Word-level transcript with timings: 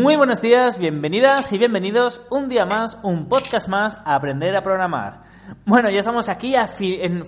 Muy 0.00 0.16
buenos 0.16 0.40
días, 0.40 0.78
bienvenidas 0.78 1.52
y 1.52 1.58
bienvenidos 1.58 2.22
un 2.30 2.48
día 2.48 2.64
más, 2.64 2.96
un 3.02 3.28
podcast 3.28 3.68
más 3.68 3.98
a 4.06 4.14
aprender 4.14 4.56
a 4.56 4.62
programar. 4.62 5.20
Bueno, 5.64 5.90
ya 5.90 6.00
estamos 6.00 6.28
aquí 6.28 6.54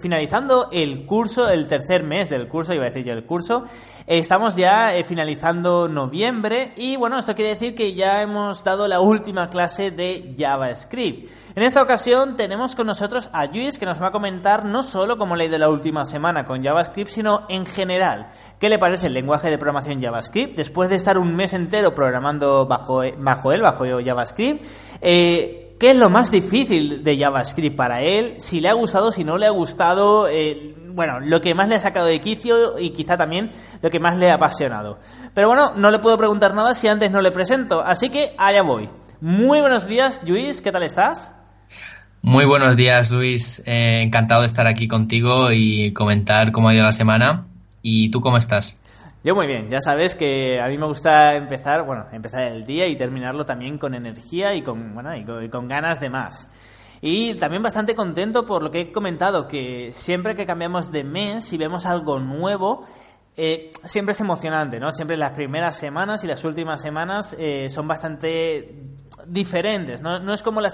finalizando 0.00 0.68
el 0.70 1.06
curso, 1.06 1.48
el 1.48 1.66
tercer 1.66 2.04
mes 2.04 2.30
del 2.30 2.48
curso, 2.48 2.72
iba 2.72 2.84
a 2.84 2.88
decir 2.88 3.04
yo 3.04 3.12
el 3.12 3.24
curso. 3.24 3.64
estamos 4.06 4.56
ya 4.56 4.94
eh, 4.94 5.04
finalizando 5.04 5.88
noviembre 5.88 6.72
y 6.76 6.96
bueno, 6.96 7.18
esto 7.18 7.34
quiere 7.34 7.50
decir 7.50 7.74
que 7.74 7.94
ya 7.94 8.22
hemos 8.22 8.64
dado 8.64 8.86
la 8.86 9.00
última 9.00 9.48
clase 9.50 9.90
de 9.90 10.34
JavaScript. 10.38 11.30
En 11.56 11.62
esta 11.62 11.82
ocasión 11.82 12.36
tenemos 12.36 12.76
con 12.76 12.86
nosotros 12.86 13.28
a 13.32 13.46
Luis 13.46 13.78
que 13.78 13.86
nos 13.86 14.00
va 14.00 14.08
a 14.08 14.12
comentar 14.12 14.64
no 14.64 14.82
solo 14.82 15.18
cómo 15.18 15.36
le 15.36 15.44
ha 15.44 15.46
ido 15.48 15.58
la 15.58 15.68
última 15.68 16.06
semana 16.06 16.44
con 16.44 16.62
JavaScript, 16.62 17.10
sino 17.10 17.46
en 17.48 17.66
general. 17.66 18.28
¿Qué 18.58 18.68
le 18.68 18.78
parece 18.78 19.08
el 19.08 19.14
lenguaje 19.14 19.50
de 19.50 19.58
programación 19.58 20.00
JavaScript? 20.00 20.56
Después 20.56 20.90
de 20.90 20.96
estar 20.96 21.18
un 21.18 21.34
mes 21.34 21.52
entero 21.52 21.94
programando 21.94 22.66
bajo, 22.66 23.02
bajo 23.18 23.52
él, 23.52 23.62
bajo 23.62 23.84
JavaScript, 23.84 24.64
eh, 25.00 25.71
¿Qué 25.82 25.90
es 25.90 25.96
lo 25.96 26.10
más 26.10 26.30
difícil 26.30 27.02
de 27.02 27.18
JavaScript 27.18 27.74
para 27.74 28.02
él? 28.02 28.34
Si 28.38 28.60
le 28.60 28.68
ha 28.68 28.72
gustado, 28.72 29.10
si 29.10 29.24
no 29.24 29.36
le 29.36 29.46
ha 29.46 29.50
gustado, 29.50 30.28
eh, 30.28 30.76
bueno, 30.94 31.18
lo 31.18 31.40
que 31.40 31.56
más 31.56 31.68
le 31.68 31.74
ha 31.74 31.80
sacado 31.80 32.06
de 32.06 32.20
quicio 32.20 32.78
y 32.78 32.90
quizá 32.90 33.16
también 33.16 33.50
lo 33.82 33.90
que 33.90 33.98
más 33.98 34.16
le 34.16 34.30
ha 34.30 34.34
apasionado. 34.34 35.00
Pero 35.34 35.48
bueno, 35.48 35.72
no 35.74 35.90
le 35.90 35.98
puedo 35.98 36.16
preguntar 36.16 36.54
nada 36.54 36.74
si 36.74 36.86
antes 36.86 37.10
no 37.10 37.20
le 37.20 37.32
presento, 37.32 37.82
así 37.82 38.10
que 38.10 38.32
allá 38.38 38.62
voy. 38.62 38.90
Muy 39.20 39.60
buenos 39.60 39.88
días, 39.88 40.22
Luis, 40.24 40.62
¿qué 40.62 40.70
tal 40.70 40.84
estás? 40.84 41.32
Muy 42.20 42.44
buenos 42.44 42.76
días, 42.76 43.10
Luis. 43.10 43.60
Eh, 43.66 44.02
encantado 44.02 44.42
de 44.42 44.46
estar 44.46 44.68
aquí 44.68 44.86
contigo 44.86 45.50
y 45.50 45.92
comentar 45.94 46.52
cómo 46.52 46.68
ha 46.68 46.74
ido 46.74 46.84
la 46.84 46.92
semana. 46.92 47.48
¿Y 47.82 48.10
tú 48.10 48.20
cómo 48.20 48.36
estás? 48.36 48.80
Yo 49.24 49.36
muy 49.36 49.46
bien, 49.46 49.68
ya 49.68 49.80
sabes 49.80 50.16
que 50.16 50.60
a 50.60 50.66
mí 50.66 50.76
me 50.78 50.86
gusta 50.86 51.36
empezar, 51.36 51.86
bueno, 51.86 52.06
empezar 52.10 52.42
el 52.42 52.66
día 52.66 52.88
y 52.88 52.96
terminarlo 52.96 53.46
también 53.46 53.78
con 53.78 53.94
energía 53.94 54.52
y 54.54 54.62
con, 54.62 54.94
bueno, 54.94 55.14
y 55.16 55.48
con, 55.48 55.68
ganas 55.68 56.00
de 56.00 56.10
más. 56.10 56.48
Y 57.00 57.34
también 57.34 57.62
bastante 57.62 57.94
contento 57.94 58.44
por 58.44 58.64
lo 58.64 58.72
que 58.72 58.80
he 58.80 58.92
comentado, 58.92 59.46
que 59.46 59.90
siempre 59.92 60.34
que 60.34 60.44
cambiamos 60.44 60.90
de 60.90 61.04
mes 61.04 61.52
y 61.52 61.56
vemos 61.56 61.86
algo 61.86 62.18
nuevo, 62.18 62.84
eh, 63.36 63.70
siempre 63.84 64.10
es 64.10 64.20
emocionante, 64.20 64.80
¿no? 64.80 64.90
Siempre 64.90 65.16
las 65.16 65.30
primeras 65.30 65.76
semanas 65.76 66.24
y 66.24 66.26
las 66.26 66.42
últimas 66.42 66.82
semanas 66.82 67.36
eh, 67.38 67.70
son 67.70 67.86
bastante 67.86 68.74
diferentes, 69.26 70.02
¿no? 70.02 70.18
No 70.20 70.32
es 70.34 70.42
como 70.42 70.60
la, 70.60 70.70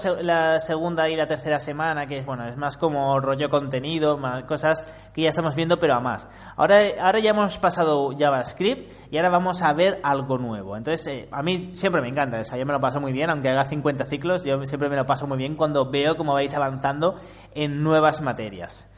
segunda 0.59 1.09
y 1.09 1.15
la 1.15 1.27
tercera 1.27 1.59
semana, 1.59 2.07
que 2.07 2.19
es, 2.19 2.25
bueno, 2.25 2.45
es 2.45 2.57
más 2.57 2.77
como 2.77 3.19
rollo 3.19 3.49
contenido, 3.49 4.17
más 4.17 4.43
cosas 4.43 5.09
que 5.13 5.23
ya 5.23 5.29
estamos 5.29 5.55
viendo, 5.55 5.79
pero 5.79 5.95
a 5.95 5.99
más. 5.99 6.27
Ahora, 6.55 6.79
ahora 7.01 7.19
ya 7.19 7.31
hemos 7.31 7.57
pasado 7.57 8.15
JavaScript 8.17 8.89
y 9.11 9.17
ahora 9.17 9.29
vamos 9.29 9.61
a 9.61 9.73
ver 9.73 9.99
algo 10.03 10.37
nuevo. 10.37 10.75
Entonces, 10.77 11.07
eh, 11.07 11.29
a 11.31 11.43
mí 11.43 11.71
siempre 11.73 12.01
me 12.01 12.07
encanta, 12.07 12.39
o 12.39 12.45
sea, 12.45 12.57
yo 12.57 12.65
me 12.65 12.73
lo 12.73 12.81
paso 12.81 12.99
muy 12.99 13.13
bien, 13.13 13.29
aunque 13.29 13.49
haga 13.49 13.65
50 13.65 14.05
ciclos, 14.05 14.43
yo 14.43 14.65
siempre 14.65 14.89
me 14.89 14.95
lo 14.95 15.05
paso 15.05 15.27
muy 15.27 15.37
bien 15.37 15.55
cuando 15.55 15.89
veo 15.89 16.17
cómo 16.17 16.33
vais 16.33 16.53
avanzando 16.53 17.15
en 17.53 17.83
nuevas 17.83 18.21
materias. 18.21 18.89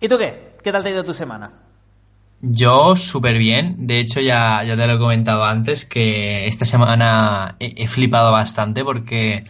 ¿Y 0.00 0.08
tú 0.08 0.16
qué? 0.16 0.52
¿Qué 0.62 0.72
tal 0.72 0.82
te 0.82 0.90
ha 0.90 0.92
ido 0.92 1.04
tu 1.04 1.14
semana? 1.14 1.67
Yo 2.40 2.94
súper 2.94 3.38
bien. 3.38 3.86
De 3.86 3.98
hecho, 3.98 4.20
ya, 4.20 4.62
ya 4.62 4.76
te 4.76 4.86
lo 4.86 4.94
he 4.94 4.98
comentado 4.98 5.44
antes 5.44 5.84
que 5.84 6.46
esta 6.46 6.64
semana 6.64 7.56
he, 7.58 7.88
flipado 7.88 8.30
bastante 8.30 8.84
porque 8.84 9.44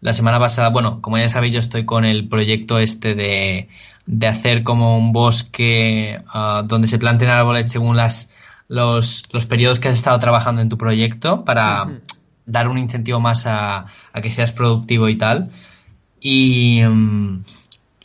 la 0.00 0.12
semana 0.12 0.38
pasada, 0.38 0.68
bueno, 0.68 1.00
como 1.00 1.16
ya 1.16 1.28
sabéis, 1.28 1.54
yo 1.54 1.60
estoy 1.60 1.86
con 1.86 2.04
el 2.04 2.28
proyecto 2.28 2.78
este 2.78 3.14
de, 3.14 3.68
de 4.04 4.26
hacer 4.26 4.62
como 4.62 4.98
un 4.98 5.12
bosque 5.12 6.22
ah, 6.28 6.62
donde 6.66 6.86
se 6.86 6.98
planten 6.98 7.30
árboles 7.30 7.70
según 7.70 7.96
las, 7.96 8.30
los, 8.68 9.24
los 9.32 9.46
periodos 9.46 9.80
que 9.80 9.88
has 9.88 9.94
estado 9.94 10.18
trabajando 10.18 10.60
en 10.60 10.68
tu 10.68 10.76
proyecto 10.76 11.44
para 11.46 12.00
dar 12.44 12.68
un 12.68 12.76
incentivo 12.76 13.20
más 13.20 13.46
a, 13.46 13.86
a, 14.12 14.20
que 14.20 14.30
seas 14.30 14.52
productivo 14.52 15.08
y 15.08 15.16
tal. 15.16 15.50
Y. 16.20 16.82
Mm, 16.84 17.42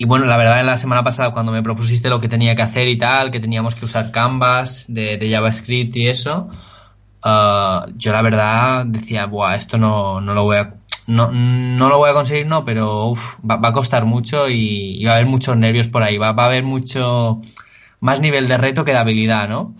y 0.01 0.05
bueno, 0.05 0.25
la 0.25 0.37
verdad, 0.37 0.61
en 0.61 0.65
la 0.65 0.77
semana 0.77 1.03
pasada, 1.03 1.31
cuando 1.31 1.51
me 1.51 1.61
propusiste 1.61 2.09
lo 2.09 2.21
que 2.21 2.29
tenía 2.29 2.55
que 2.55 2.61
hacer 2.61 2.87
y 2.87 2.97
tal, 2.97 3.31
que 3.31 3.41
teníamos 3.41 3.75
que 3.75 3.83
usar 3.83 4.11
Canvas 4.11 4.85
de, 4.87 5.29
JavaScript 5.29 5.93
y 5.97 6.07
eso, 6.07 6.47
uh, 7.25 7.91
yo 7.97 8.13
la 8.13 8.21
verdad 8.21 8.85
decía, 8.85 9.25
Buah, 9.25 9.55
esto 9.55 9.77
no, 9.77 10.21
no 10.21 10.33
lo 10.33 10.43
voy 10.43 10.55
a. 10.55 10.75
No, 11.07 11.31
no 11.31 11.89
lo 11.89 11.97
voy 11.97 12.11
a 12.11 12.13
conseguir, 12.13 12.47
no, 12.47 12.63
pero 12.63 13.13
va, 13.43 13.59
a 13.61 13.73
costar 13.73 14.05
mucho 14.05 14.47
y, 14.47 15.03
va 15.03 15.11
a 15.11 15.15
haber 15.15 15.27
muchos 15.27 15.57
nervios 15.57 15.89
por 15.89 16.01
ahí. 16.01 16.17
Va, 16.17 16.31
va, 16.31 16.43
a 16.43 16.45
haber 16.45 16.63
mucho 16.63 17.41
más 17.99 18.21
nivel 18.21 18.47
de 18.47 18.57
reto 18.57 18.85
que 18.85 18.93
de 18.93 18.99
habilidad, 18.99 19.49
¿no? 19.49 19.75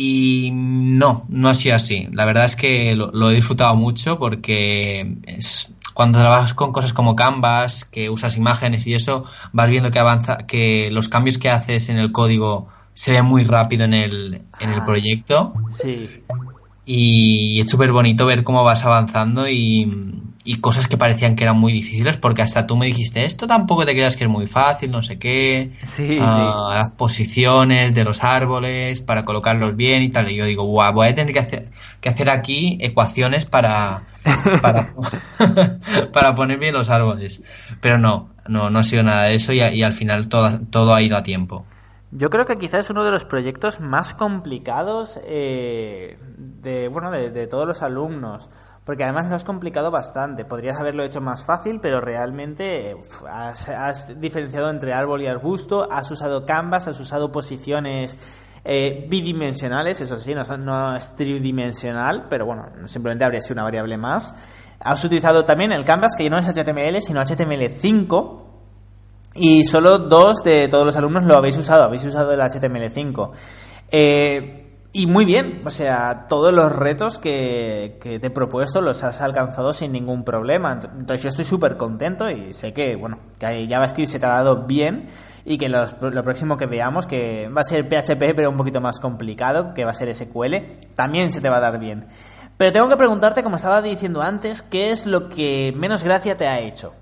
Y 0.00 0.52
no, 0.52 1.26
no 1.28 1.48
ha 1.48 1.54
sido 1.54 1.74
así. 1.74 2.06
La 2.12 2.24
verdad 2.24 2.44
es 2.44 2.54
que 2.54 2.94
lo, 2.94 3.10
lo 3.10 3.32
he 3.32 3.34
disfrutado 3.34 3.74
mucho 3.74 4.16
porque 4.16 5.16
es, 5.26 5.74
cuando 5.92 6.20
trabajas 6.20 6.54
con 6.54 6.70
cosas 6.70 6.92
como 6.92 7.16
Canvas, 7.16 7.84
que 7.84 8.08
usas 8.08 8.36
imágenes 8.36 8.86
y 8.86 8.94
eso, 8.94 9.24
vas 9.52 9.68
viendo 9.68 9.90
que 9.90 9.98
avanza, 9.98 10.36
que 10.46 10.88
los 10.92 11.08
cambios 11.08 11.36
que 11.38 11.50
haces 11.50 11.88
en 11.88 11.98
el 11.98 12.12
código 12.12 12.68
se 12.94 13.10
ven 13.10 13.24
muy 13.24 13.42
rápido 13.42 13.86
en 13.86 13.94
el, 13.94 14.42
en 14.60 14.70
el 14.70 14.80
ah, 14.82 14.86
proyecto. 14.86 15.54
Sí. 15.68 16.22
Y 16.84 17.58
es 17.58 17.68
súper 17.68 17.90
bonito 17.90 18.24
ver 18.24 18.44
cómo 18.44 18.62
vas 18.62 18.84
avanzando 18.84 19.48
y, 19.48 19.84
y 20.48 20.62
cosas 20.62 20.88
que 20.88 20.96
parecían 20.96 21.36
que 21.36 21.44
eran 21.44 21.60
muy 21.60 21.74
difíciles, 21.74 22.16
porque 22.16 22.40
hasta 22.40 22.66
tú 22.66 22.74
me 22.74 22.86
dijiste, 22.86 23.26
esto 23.26 23.46
tampoco 23.46 23.84
te 23.84 23.92
creas 23.92 24.16
que 24.16 24.24
es 24.24 24.30
muy 24.30 24.46
fácil, 24.46 24.90
no 24.90 25.02
sé 25.02 25.18
qué. 25.18 25.72
Sí, 25.84 26.16
ah, 26.22 26.70
Las 26.74 26.90
posiciones 26.90 27.92
de 27.92 28.02
los 28.02 28.24
árboles 28.24 29.02
para 29.02 29.26
colocarlos 29.26 29.76
bien 29.76 30.00
y 30.00 30.08
tal. 30.08 30.32
Y 30.32 30.36
yo 30.36 30.46
digo, 30.46 30.64
guau, 30.64 30.94
voy 30.94 31.08
a 31.08 31.14
tener 31.14 31.34
que 31.34 31.40
hacer, 31.40 31.68
que 32.00 32.08
hacer 32.08 32.30
aquí 32.30 32.78
ecuaciones 32.80 33.44
para, 33.44 34.04
para, 34.62 34.94
para 36.14 36.34
poner 36.34 36.58
bien 36.58 36.72
los 36.72 36.88
árboles. 36.88 37.42
Pero 37.82 37.98
no, 37.98 38.30
no, 38.48 38.70
no 38.70 38.78
ha 38.78 38.84
sido 38.84 39.02
nada 39.02 39.24
de 39.24 39.34
eso 39.34 39.52
y, 39.52 39.60
y 39.60 39.82
al 39.82 39.92
final 39.92 40.28
todo, 40.28 40.60
todo 40.70 40.94
ha 40.94 41.02
ido 41.02 41.18
a 41.18 41.22
tiempo. 41.22 41.66
Yo 42.10 42.30
creo 42.30 42.46
que 42.46 42.56
quizás 42.56 42.86
es 42.86 42.90
uno 42.90 43.04
de 43.04 43.10
los 43.10 43.26
proyectos 43.26 43.80
más 43.80 44.14
complicados 44.14 45.20
eh, 45.24 46.18
de, 46.38 46.88
bueno, 46.88 47.10
de, 47.10 47.46
todos 47.46 47.66
los 47.66 47.82
alumnos, 47.82 48.50
porque 48.86 49.04
además 49.04 49.28
lo 49.28 49.36
has 49.36 49.44
complicado 49.44 49.90
bastante. 49.90 50.46
Podrías 50.46 50.80
haberlo 50.80 51.04
hecho 51.04 51.20
más 51.20 51.44
fácil, 51.44 51.80
pero 51.82 52.00
realmente 52.00 52.96
has, 53.28 54.18
diferenciado 54.18 54.70
entre 54.70 54.94
árbol 54.94 55.20
y 55.20 55.26
arbusto, 55.26 55.86
has 55.90 56.10
usado 56.10 56.46
canvas, 56.46 56.88
has 56.88 56.98
usado 56.98 57.30
posiciones 57.30 58.16
eh, 58.64 59.06
bidimensionales, 59.10 60.00
eso 60.00 60.16
sí, 60.18 60.34
no, 60.34 60.44
no 60.56 60.96
es 60.96 61.14
tridimensional, 61.14 62.26
pero 62.30 62.46
bueno, 62.46 62.64
simplemente 62.86 63.24
habría 63.24 63.42
sido 63.42 63.56
una 63.56 63.64
variable 63.64 63.98
más. 63.98 64.34
Has 64.80 65.04
utilizado 65.04 65.44
también 65.44 65.72
el 65.72 65.84
canvas, 65.84 66.16
que 66.16 66.30
no 66.30 66.38
es 66.38 66.46
HTML, 66.46 67.02
sino 67.02 67.20
HTML5, 67.20 68.47
y 69.34 69.64
solo 69.64 69.98
dos 69.98 70.42
de 70.42 70.68
todos 70.68 70.86
los 70.86 70.96
alumnos 70.96 71.24
lo 71.24 71.36
habéis 71.36 71.56
usado, 71.56 71.84
habéis 71.84 72.04
usado 72.04 72.32
el 72.32 72.40
HTML5. 72.40 73.30
Eh, 73.90 74.64
y 74.90 75.06
muy 75.06 75.26
bien, 75.26 75.62
o 75.66 75.70
sea, 75.70 76.26
todos 76.28 76.52
los 76.52 76.74
retos 76.74 77.18
que, 77.18 77.98
te 78.02 78.26
he 78.26 78.30
propuesto 78.30 78.80
los 78.80 79.04
has 79.04 79.20
alcanzado 79.20 79.74
sin 79.74 79.92
ningún 79.92 80.24
problema. 80.24 80.72
Entonces 80.72 81.22
yo 81.22 81.28
estoy 81.28 81.44
súper 81.44 81.76
contento 81.76 82.30
y 82.30 82.54
sé 82.54 82.72
que, 82.72 82.96
bueno, 82.96 83.18
que 83.38 83.68
JavaScript 83.68 84.10
se 84.10 84.18
te 84.18 84.24
ha 84.24 84.30
dado 84.30 84.66
bien 84.66 85.04
y 85.44 85.58
que 85.58 85.68
lo 85.68 86.22
próximo 86.24 86.56
que 86.56 86.66
veamos, 86.66 87.06
que 87.06 87.48
va 87.48 87.60
a 87.60 87.64
ser 87.64 87.86
PHP 87.86 88.34
pero 88.34 88.50
un 88.50 88.56
poquito 88.56 88.80
más 88.80 88.98
complicado, 88.98 89.74
que 89.74 89.84
va 89.84 89.90
a 89.90 89.94
ser 89.94 90.12
SQL, 90.14 90.54
también 90.96 91.32
se 91.32 91.42
te 91.42 91.50
va 91.50 91.58
a 91.58 91.60
dar 91.60 91.78
bien. 91.78 92.06
Pero 92.56 92.72
tengo 92.72 92.88
que 92.88 92.96
preguntarte, 92.96 93.42
como 93.42 93.56
estaba 93.56 93.82
diciendo 93.82 94.22
antes, 94.22 94.62
¿qué 94.62 94.90
es 94.90 95.06
lo 95.06 95.28
que 95.28 95.72
menos 95.76 96.02
gracia 96.02 96.36
te 96.36 96.48
ha 96.48 96.60
hecho? 96.60 96.94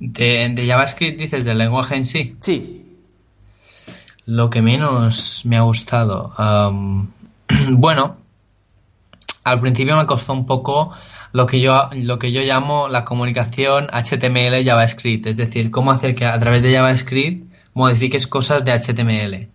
De, 0.00 0.64
JavaScript 0.66 1.18
dices, 1.18 1.44
del 1.44 1.58
lenguaje 1.58 1.96
en 1.96 2.04
sí. 2.04 2.36
Sí. 2.40 2.84
Lo 4.26 4.50
que 4.50 4.62
menos 4.62 5.42
me 5.44 5.56
ha 5.56 5.62
gustado. 5.62 6.32
bueno, 7.70 8.16
al 9.44 9.60
principio 9.60 9.96
me 9.96 10.06
costó 10.06 10.32
un 10.32 10.46
poco 10.46 10.90
lo 11.32 11.46
que 11.46 11.60
yo 11.60 11.90
lo 11.92 12.18
que 12.18 12.32
yo 12.32 12.40
llamo 12.42 12.88
la 12.88 13.04
comunicación 13.04 13.86
HTML 13.86 14.64
JavaScript, 14.64 15.26
es 15.26 15.36
decir, 15.36 15.70
cómo 15.70 15.92
hacer 15.92 16.14
que 16.14 16.24
a 16.24 16.38
través 16.38 16.62
de 16.62 16.72
JavaScript 16.74 17.52
modifiques 17.74 18.26
cosas 18.26 18.64
de 18.64 18.72
HTML. 18.72 19.50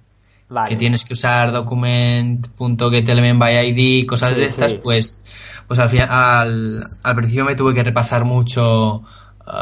Que 0.69 0.75
tienes 0.75 1.04
que 1.04 1.13
usar 1.13 1.51
document.getElementById, 1.51 4.06
cosas 4.06 4.36
de 4.36 4.45
estas, 4.45 4.75
pues 4.75 5.24
pues 5.68 5.80
al, 5.80 5.90
final, 5.90 6.84
al, 7.01 7.16
principio 7.16 7.45
me 7.45 7.56
tuve 7.56 7.74
que 7.74 7.84
repasar 7.84 8.25
mucho 8.25 9.01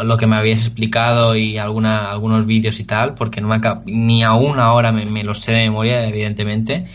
lo 0.04 0.18
que 0.18 0.28
me 0.28 0.36
habías 0.36 0.66
explicado 0.66 1.36
y 1.36 1.58
alguna, 1.58 2.12
algunos 2.12 2.46
vídeos 2.46 2.80
y 2.80 2.84
tal, 2.84 3.16
porque 3.16 3.42
no 3.42 3.48
me 3.48 3.60
ni 3.86 4.24
aún 4.24 4.60
ahora 4.60 4.92
me, 4.92 5.06
me 5.06 5.24
los 5.24 5.40
sé 5.40 5.54
de 5.54 5.70
memoria, 5.70 6.08
evidentemente. 6.08 6.88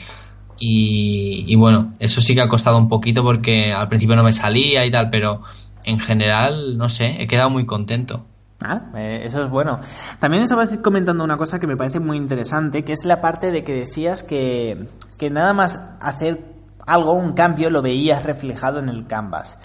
Y, 0.59 1.55
bueno, 1.57 1.87
eso 1.99 2.21
sí 2.21 2.35
que 2.35 2.41
ha 2.41 2.49
costado 2.49 2.79
un 2.79 2.89
poquito 2.89 3.23
porque 3.23 3.73
al 3.73 3.89
principio 3.89 4.17
no 4.17 4.23
me 4.23 4.33
salía 4.33 4.87
y 4.87 4.91
tal, 4.91 5.11
pero 5.11 5.43
en 5.85 5.99
general, 5.99 6.79
no 6.79 6.89
sé, 6.89 7.21
he 7.21 7.27
quedado 7.27 7.51
muy 7.51 7.67
contento. 7.67 8.25
Ah, 8.63 8.91
eh, 8.97 9.21
eso 9.25 9.45
es 9.45 9.51
bueno. 9.51 9.81
También 10.19 10.43
estabas 10.43 10.79
comentando 10.79 11.23
una 11.23 11.37
cosa 11.37 11.61
que 11.61 11.67
me 11.67 11.77
parece 11.77 12.01
muy 12.01 12.17
interesante, 12.17 12.85
que 12.85 12.93
es 12.93 13.05
la 13.05 13.21
parte 13.21 13.51
de 13.51 13.65
que 13.65 13.75
decías 13.75 14.25
que, 14.25 14.89
que 15.19 15.29
nada 15.29 15.53
más 15.53 15.79
hacer 16.01 16.56
algo, 16.87 17.13
un 17.13 17.33
cambio, 17.33 17.69
lo 17.69 17.83
veías 17.83 18.25
reflejado 18.25 18.79
en 18.79 18.89
el 18.89 19.07
canvas. 19.07 19.59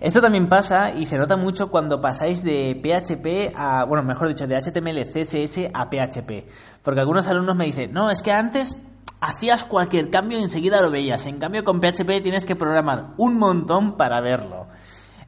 Esto 0.00 0.20
también 0.20 0.48
pasa 0.48 0.92
y 0.92 1.06
se 1.06 1.18
nota 1.18 1.36
mucho 1.36 1.70
cuando 1.70 2.00
pasáis 2.00 2.44
de 2.44 2.80
PHP 2.80 3.52
a, 3.56 3.84
bueno, 3.84 4.04
mejor 4.04 4.28
dicho, 4.28 4.46
de 4.46 4.56
HTML, 4.56 5.02
CSS 5.02 5.70
a 5.74 5.90
PHP. 5.90 6.46
Porque 6.82 7.00
algunos 7.00 7.26
alumnos 7.26 7.56
me 7.56 7.64
dicen, 7.64 7.92
no, 7.92 8.10
es 8.10 8.22
que 8.22 8.30
antes 8.30 8.76
hacías 9.20 9.64
cualquier 9.64 10.10
cambio 10.10 10.38
y 10.38 10.42
enseguida 10.42 10.80
lo 10.80 10.90
veías. 10.90 11.26
En 11.26 11.38
cambio, 11.38 11.64
con 11.64 11.80
PHP 11.80 12.22
tienes 12.22 12.46
que 12.46 12.54
programar 12.54 13.08
un 13.16 13.38
montón 13.38 13.96
para 13.96 14.20
verlo. 14.20 14.68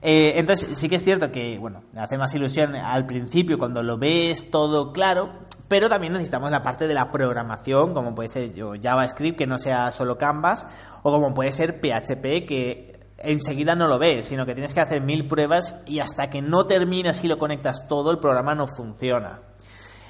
Eh, 0.03 0.35
entonces, 0.37 0.79
sí 0.79 0.89
que 0.89 0.97
es 0.97 1.05
cierto 1.05 1.31
que, 1.31 1.59
bueno, 1.59 1.83
hace 1.97 2.17
más 2.17 2.35
ilusión 2.35 2.75
al 2.75 3.07
principio 3.07 3.59
cuando 3.59 3.83
lo 3.83 3.99
ves 3.99 4.51
todo 4.51 4.93
claro, 4.93 5.31
pero 5.69 5.89
también 5.89 6.15
necesitamos 6.15 6.51
la 6.51 6.63
parte 6.63 6.89
de 6.89 6.95
la 6.95 7.11
programación, 7.11 7.93
como 7.93 8.15
puede 8.15 8.29
ser 8.29 8.51
JavaScript, 8.81 9.39
que 9.39 9.47
no 9.47 9.59
sea 9.59 9.93
solo 9.93 10.17
Canvas, 10.17 10.67
o 11.03 11.13
como 11.13 11.35
puede 11.35 11.53
ser 11.53 11.81
PHP, 11.81 12.47
que 12.47 13.01
enseguida 13.19 13.75
no 13.75 13.87
lo 13.87 13.99
ves, 13.99 14.27
sino 14.27 14.47
que 14.47 14.55
tienes 14.55 14.73
que 14.73 14.81
hacer 14.81 15.03
mil 15.03 15.29
pruebas 15.29 15.77
y 15.87 16.01
hasta 16.01 16.31
que 16.31 16.41
no 16.41 16.67
terminas 16.67 17.23
y 17.23 17.29
lo 17.29 17.39
conectas 17.39 17.87
todo, 17.87 18.11
el 18.11 18.19
programa 18.19 18.55
no 18.55 18.67
funciona. 18.67 19.43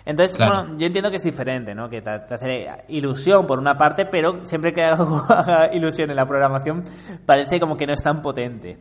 Entonces, 0.06 0.38
bueno, 0.38 0.72
yo 0.76 0.86
entiendo 0.86 1.10
que 1.10 1.16
es 1.16 1.22
diferente, 1.22 1.74
¿no? 1.74 1.88
Que 1.88 2.00
te, 2.00 2.10
hace 2.10 2.68
ilusión 2.88 3.46
por 3.46 3.58
una 3.58 3.76
parte, 3.76 4.06
pero 4.06 4.44
siempre 4.44 4.72
que 4.72 4.82
hago 4.82 5.24
ilusión 5.72 6.10
en 6.10 6.16
la 6.16 6.26
programación 6.26 6.84
parece 7.26 7.60
como 7.60 7.76
que 7.76 7.86
no 7.86 7.92
es 7.92 8.02
tan 8.02 8.22
potente. 8.22 8.78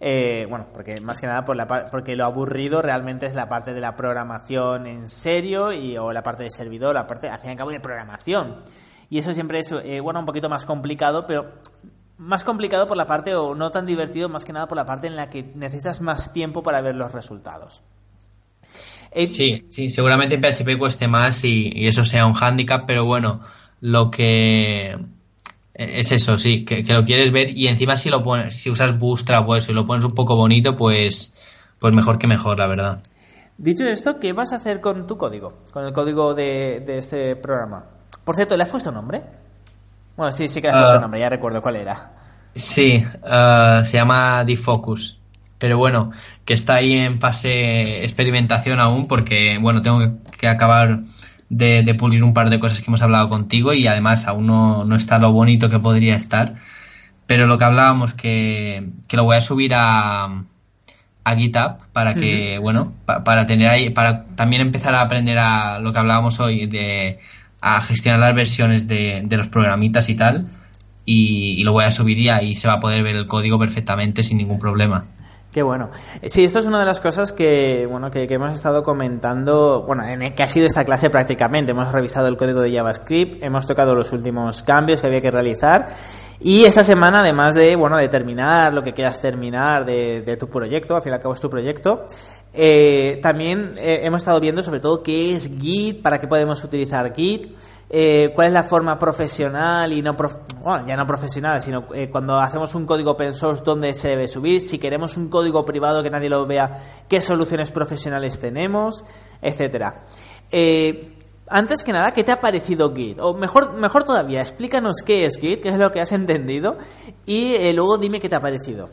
Eh, 0.00 0.46
bueno, 0.48 0.68
porque 0.72 0.94
más 1.02 1.20
que 1.20 1.26
nada 1.26 1.44
por 1.44 1.56
la 1.56 1.66
porque 1.90 2.14
lo 2.14 2.24
aburrido 2.24 2.82
realmente 2.82 3.26
es 3.26 3.34
la 3.34 3.48
parte 3.48 3.74
de 3.74 3.80
la 3.80 3.96
programación 3.96 4.86
en 4.86 5.08
serio 5.08 5.72
y, 5.72 5.98
o 5.98 6.12
la 6.12 6.22
parte 6.22 6.44
de 6.44 6.50
servidor, 6.50 6.94
la 6.94 7.06
parte, 7.06 7.28
al 7.28 7.40
fin 7.40 7.48
y 7.48 7.52
al 7.52 7.58
cabo, 7.58 7.70
de 7.70 7.80
programación. 7.80 8.60
Y 9.10 9.18
eso 9.18 9.32
siempre 9.32 9.58
es, 9.58 9.72
eh, 9.72 10.00
bueno, 10.00 10.20
un 10.20 10.26
poquito 10.26 10.48
más 10.48 10.66
complicado, 10.66 11.26
pero 11.26 11.52
más 12.18 12.44
complicado 12.44 12.86
por 12.86 12.96
la 12.96 13.06
parte, 13.06 13.34
o 13.34 13.54
no 13.54 13.70
tan 13.70 13.86
divertido, 13.86 14.28
más 14.28 14.44
que 14.44 14.52
nada 14.52 14.68
por 14.68 14.76
la 14.76 14.84
parte 14.84 15.06
en 15.06 15.16
la 15.16 15.30
que 15.30 15.42
necesitas 15.54 16.00
más 16.00 16.32
tiempo 16.32 16.62
para 16.62 16.80
ver 16.80 16.94
los 16.94 17.12
resultados. 17.12 17.82
Eh, 19.10 19.26
sí, 19.26 19.64
sí, 19.68 19.88
seguramente 19.88 20.34
en 20.34 20.42
PHP 20.42 20.78
cueste 20.78 21.08
más 21.08 21.42
y, 21.44 21.86
eso 21.86 22.04
sea 22.04 22.26
un 22.26 22.34
hándicap, 22.34 22.86
pero 22.86 23.04
bueno, 23.04 23.40
lo 23.80 24.10
que 24.10 24.98
es 25.78 26.12
eso, 26.12 26.36
sí, 26.36 26.64
que, 26.64 26.82
lo 26.92 27.04
quieres 27.04 27.30
ver 27.32 27.56
y 27.56 27.68
encima 27.68 27.96
si 27.96 28.10
lo 28.10 28.22
pones, 28.22 28.56
si 28.56 28.68
usas 28.70 28.98
Bootstrap 28.98 29.48
o 29.48 29.56
eso 29.56 29.72
y 29.72 29.74
lo 29.74 29.86
pones 29.86 30.04
un 30.04 30.12
poco 30.12 30.36
bonito, 30.36 30.76
pues, 30.76 31.34
pues 31.78 31.94
mejor 31.94 32.18
que 32.18 32.26
mejor, 32.26 32.58
la 32.58 32.66
verdad. 32.66 33.00
Dicho 33.56 33.84
esto, 33.86 34.18
¿qué 34.18 34.32
vas 34.32 34.52
a 34.52 34.56
hacer 34.56 34.80
con 34.80 35.06
tu 35.06 35.16
código? 35.16 35.62
Con 35.72 35.86
el 35.86 35.92
código 35.92 36.34
de, 36.34 36.84
este 36.98 37.36
programa. 37.36 37.84
Por 38.24 38.36
cierto, 38.36 38.56
¿le 38.56 38.64
has 38.64 38.68
puesto 38.68 38.92
nombre? 38.92 39.22
Bueno, 40.16 40.32
sí, 40.32 40.48
sí 40.48 40.60
que 40.60 40.68
le 40.68 40.74
has 40.74 40.80
puesto 40.80 40.98
ah. 40.98 41.00
nombre, 41.00 41.20
ya 41.20 41.28
recuerdo 41.28 41.62
cuál 41.62 41.76
era. 41.76 42.12
Sí, 42.54 43.04
ah, 43.24 43.82
se 43.84 43.96
llama 43.96 44.44
Defocus 44.44 45.18
pero 45.58 45.76
bueno, 45.76 46.12
que 46.44 46.54
está 46.54 46.76
ahí 46.76 46.94
en 46.94 47.20
fase 47.20 48.04
experimentación 48.04 48.78
aún 48.80 49.06
porque, 49.06 49.58
bueno, 49.60 49.82
tengo 49.82 49.98
que, 50.38 50.46
acabar 50.46 51.00
de, 51.50 51.94
pulir 51.94 52.22
un 52.22 52.34
par 52.34 52.50
de 52.50 52.60
cosas 52.60 52.80
que 52.80 52.86
hemos 52.88 53.02
hablado 53.02 53.28
contigo 53.28 53.72
y 53.72 53.86
además 53.86 54.26
aún 54.26 54.46
no, 54.46 54.96
está 54.96 55.18
lo 55.18 55.32
bonito 55.32 55.70
que 55.70 55.78
podría 55.78 56.14
estar. 56.14 56.56
Pero 57.26 57.46
lo 57.46 57.58
que 57.58 57.64
hablábamos, 57.64 58.14
que, 58.14 58.88
que 59.06 59.16
lo 59.16 59.24
voy 59.24 59.36
a 59.36 59.40
subir 59.40 59.74
a, 59.74 60.44
a 61.24 61.36
GitHub 61.36 61.76
para 61.92 62.14
que, 62.14 62.58
bueno, 62.58 62.94
para 63.04 63.46
tener 63.46 63.68
ahí, 63.68 63.90
para 63.90 64.24
también 64.34 64.62
empezar 64.62 64.94
a 64.94 65.02
aprender 65.02 65.38
a 65.38 65.78
lo 65.78 65.92
que 65.92 65.98
hablábamos 65.98 66.40
hoy 66.40 66.66
de 66.66 67.18
a 67.60 67.80
gestionar 67.80 68.20
las 68.20 68.34
versiones 68.34 68.88
de, 68.88 69.22
de 69.24 69.36
los 69.36 69.48
programitas 69.48 70.08
y 70.08 70.14
tal. 70.14 70.46
Y, 71.04 71.60
y, 71.60 71.64
lo 71.64 71.72
voy 71.72 71.84
a 71.84 71.90
subir 71.90 72.18
y 72.18 72.28
ahí 72.28 72.54
se 72.54 72.68
va 72.68 72.74
a 72.74 72.80
poder 72.80 73.02
ver 73.02 73.16
el 73.16 73.26
código 73.26 73.58
perfectamente 73.58 74.22
sin 74.22 74.36
ningún 74.38 74.58
problema. 74.58 75.06
Qué 75.52 75.62
bueno. 75.62 75.90
Sí, 76.26 76.44
esto 76.44 76.58
es 76.58 76.66
una 76.66 76.78
de 76.78 76.84
las 76.84 77.00
cosas 77.00 77.32
que, 77.32 77.86
bueno, 77.90 78.10
que, 78.10 78.24
hemos 78.24 78.54
estado 78.54 78.82
comentando, 78.82 79.82
bueno, 79.86 80.04
en 80.04 80.34
que 80.34 80.42
ha 80.42 80.48
sido 80.48 80.66
esta 80.66 80.84
clase 80.84 81.08
prácticamente. 81.08 81.70
Hemos 81.70 81.90
revisado 81.90 82.28
el 82.28 82.36
código 82.36 82.60
de 82.60 82.72
JavaScript, 82.72 83.42
hemos 83.42 83.66
tocado 83.66 83.94
los 83.94 84.12
últimos 84.12 84.62
cambios 84.62 85.00
que 85.00 85.06
había 85.06 85.22
que 85.22 85.30
realizar 85.30 85.88
y 86.40 86.64
esta 86.64 86.84
semana, 86.84 87.20
además 87.20 87.54
de, 87.54 87.74
bueno, 87.74 87.96
de 87.96 88.08
terminar 88.08 88.72
lo 88.72 88.84
que 88.84 88.94
quieras 88.94 89.20
terminar 89.20 89.84
de, 89.84 90.36
tu 90.38 90.48
proyecto, 90.48 90.94
al 90.94 91.02
fin 91.02 91.10
y 91.10 91.14
al 91.14 91.20
cabo 91.20 91.34
es 91.34 91.40
tu 91.40 91.50
proyecto, 91.50 92.04
eh, 92.52 93.18
también 93.20 93.72
eh, 93.76 94.00
hemos 94.04 94.22
estado 94.22 94.38
viendo 94.38 94.62
sobre 94.62 94.78
todo 94.78 95.02
qué 95.02 95.34
es 95.34 95.50
Git, 95.58 96.00
para 96.00 96.20
qué 96.20 96.28
podemos 96.28 96.62
utilizar 96.62 97.12
Git, 97.12 97.56
eh, 97.90 98.32
cuál 98.34 98.48
es 98.48 98.52
la 98.52 98.64
forma 98.64 98.98
profesional 98.98 99.92
y 99.92 100.02
no, 100.02 100.14
bueno, 100.14 100.86
ya 100.86 100.96
no 100.96 101.06
profesional, 101.06 101.62
sino 101.62 101.86
eh, 101.94 102.10
cuando 102.10 102.38
hacemos 102.38 102.74
un 102.74 102.84
código 102.84 103.12
open 103.12 103.34
source, 103.34 103.62
dónde 103.64 103.94
se 103.94 104.08
debe 104.08 104.28
subir, 104.28 104.60
si 104.60 104.78
queremos 104.78 105.16
un 105.16 105.28
código 105.28 105.64
privado 105.64 106.02
que 106.02 106.10
nadie 106.10 106.28
lo 106.28 106.46
vea, 106.46 106.70
qué 107.08 107.22
soluciones 107.22 107.70
profesionales 107.70 108.38
tenemos, 108.40 109.04
etcétera. 109.40 110.04
Eh, 110.52 111.14
antes 111.48 111.82
que 111.82 111.94
nada, 111.94 112.12
¿qué 112.12 112.24
te 112.24 112.32
ha 112.32 112.42
parecido 112.42 112.94
Git? 112.94 113.18
O 113.20 113.32
mejor, 113.32 113.72
mejor 113.72 114.04
todavía, 114.04 114.42
explícanos 114.42 114.96
qué 115.04 115.24
es 115.24 115.38
Git, 115.38 115.62
qué 115.62 115.70
es 115.70 115.78
lo 115.78 115.90
que 115.90 116.02
has 116.02 116.12
entendido, 116.12 116.76
y 117.24 117.72
luego 117.72 117.96
dime 117.96 118.20
qué 118.20 118.28
te 118.28 118.34
ha 118.34 118.40
parecido. 118.40 118.90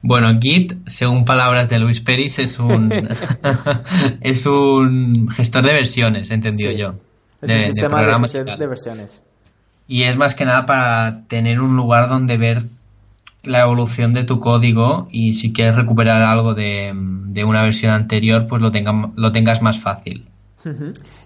Bueno, 0.00 0.40
Git, 0.40 0.72
según 0.86 1.26
palabras 1.26 1.68
de 1.68 1.78
Luis 1.78 2.00
Peris, 2.00 2.38
es 2.38 2.58
un 2.58 2.90
es 4.22 4.46
un 4.46 5.28
gestor 5.28 5.62
de 5.62 5.74
versiones, 5.74 6.30
entendido 6.30 6.72
yo. 6.72 6.94
Es 7.42 7.50
un 7.50 7.74
sistema 7.74 8.02
de, 8.02 8.66
versiones. 8.66 9.22
Y 9.88 10.04
es 10.04 10.16
más 10.16 10.34
que 10.34 10.44
nada 10.44 10.64
para 10.64 11.24
tener 11.26 11.60
un 11.60 11.76
lugar 11.76 12.08
donde 12.08 12.36
ver 12.36 12.62
la 13.44 13.60
evolución 13.60 14.12
de 14.12 14.24
tu 14.24 14.38
código 14.38 15.08
y 15.10 15.34
si 15.34 15.52
quieres 15.52 15.74
recuperar 15.74 16.22
algo 16.22 16.54
de, 16.54 16.92
de 16.94 17.44
una 17.44 17.62
versión 17.62 17.92
anterior, 17.92 18.46
pues 18.46 18.62
lo, 18.62 18.70
tenga, 18.70 19.10
lo 19.16 19.32
tengas 19.32 19.60
más 19.60 19.80
fácil. 19.80 20.26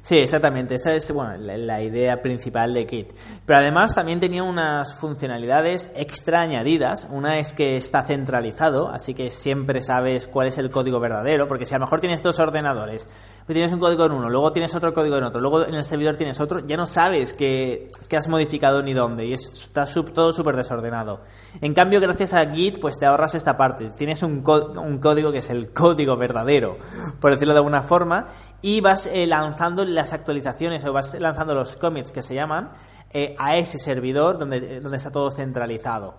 Sí, 0.03 0.19
exactamente. 0.19 0.77
Esa 0.77 0.95
es 0.95 1.11
bueno, 1.13 1.35
la, 1.39 1.83
idea 1.83 2.23
principal 2.23 2.73
de 2.73 2.87
Kit. 2.87 3.13
Pero 3.45 3.59
además 3.59 3.95
también 3.95 4.21
tenía 4.21 4.43
unas 4.43 4.95
funcionalidades 4.95 5.93
extra 5.95 6.41
añadidas. 6.41 7.07
Una 7.11 7.39
es 7.39 7.53
que 7.53 7.77
está 7.77 8.03
centralizado, 8.03 8.89
así 8.89 9.15
que 9.15 9.31
siempre 9.31 9.83
sabes 9.83 10.27
cuál 10.27 10.49
es 10.49 10.59
el 10.59 10.71
código 10.71 11.01
verdadero, 11.01 11.49
porque 11.49 11.67
si 11.67 11.75
a 11.75 11.79
lo 11.79 11.85
mejor 11.85 12.01
tienes 12.01 12.23
dos 12.23 12.39
ordenadores, 12.39 13.09
pues 13.47 13.55
tienes 13.55 13.73
un 13.73 13.81
código 13.81 14.07
en 14.07 14.13
uno, 14.13 14.31
luego 14.31 14.53
tienes 14.53 14.75
otro 14.75 14.93
código 14.93 15.19
en 15.19 15.25
otro, 15.25 15.41
luego 15.41 15.67
en 15.67 15.75
el 15.75 15.85
servidor 15.85 16.17
tienes 16.17 16.41
otro, 16.41 16.61
ya 16.61 16.77
no 16.77 16.87
sabes 16.87 17.35
qué, 17.35 17.89
has 18.17 18.29
modificado 18.29 18.83
ni 18.83 18.95
dónde, 18.95 19.27
y 19.27 19.33
está 19.35 19.87
todo 19.87 20.33
súper 20.33 20.57
desordenado. 20.57 21.21
En 21.61 21.75
cambio, 21.75 22.01
gracias 22.01 22.33
a 22.33 22.47
Git, 22.47 22.81
pues 22.81 22.99
te 22.99 23.07
ahorras 23.07 23.35
esta 23.35 23.57
parte. 23.57 23.91
Tienes 23.91 24.23
un, 24.23 24.43
un 24.47 24.99
código 24.99 25.31
que 25.31 25.39
es 25.39 25.51
el 25.51 25.73
código 25.73 26.17
verdadero, 26.17 26.77
por 27.21 27.33
decirlo 27.33 27.53
de 27.53 27.59
alguna 27.59 27.83
forma, 27.83 28.27
y 28.63 28.81
vas 28.81 29.07
eh, 29.07 29.26
lanzando 29.27 29.85
las 29.85 30.13
actualizaciones 30.13 30.85
o 30.85 30.93
vas 30.93 31.15
lanzando 31.21 31.55
los 31.55 31.77
commits 31.77 32.13
que 32.13 32.23
se 32.23 32.35
llaman 32.35 32.71
eh, 33.11 33.35
a 33.39 33.57
ese 33.57 33.79
servidor 33.79 34.39
donde, 34.39 34.81
donde 34.81 34.97
está 34.97 35.11
todo 35.11 35.31
centralizado. 35.31 36.15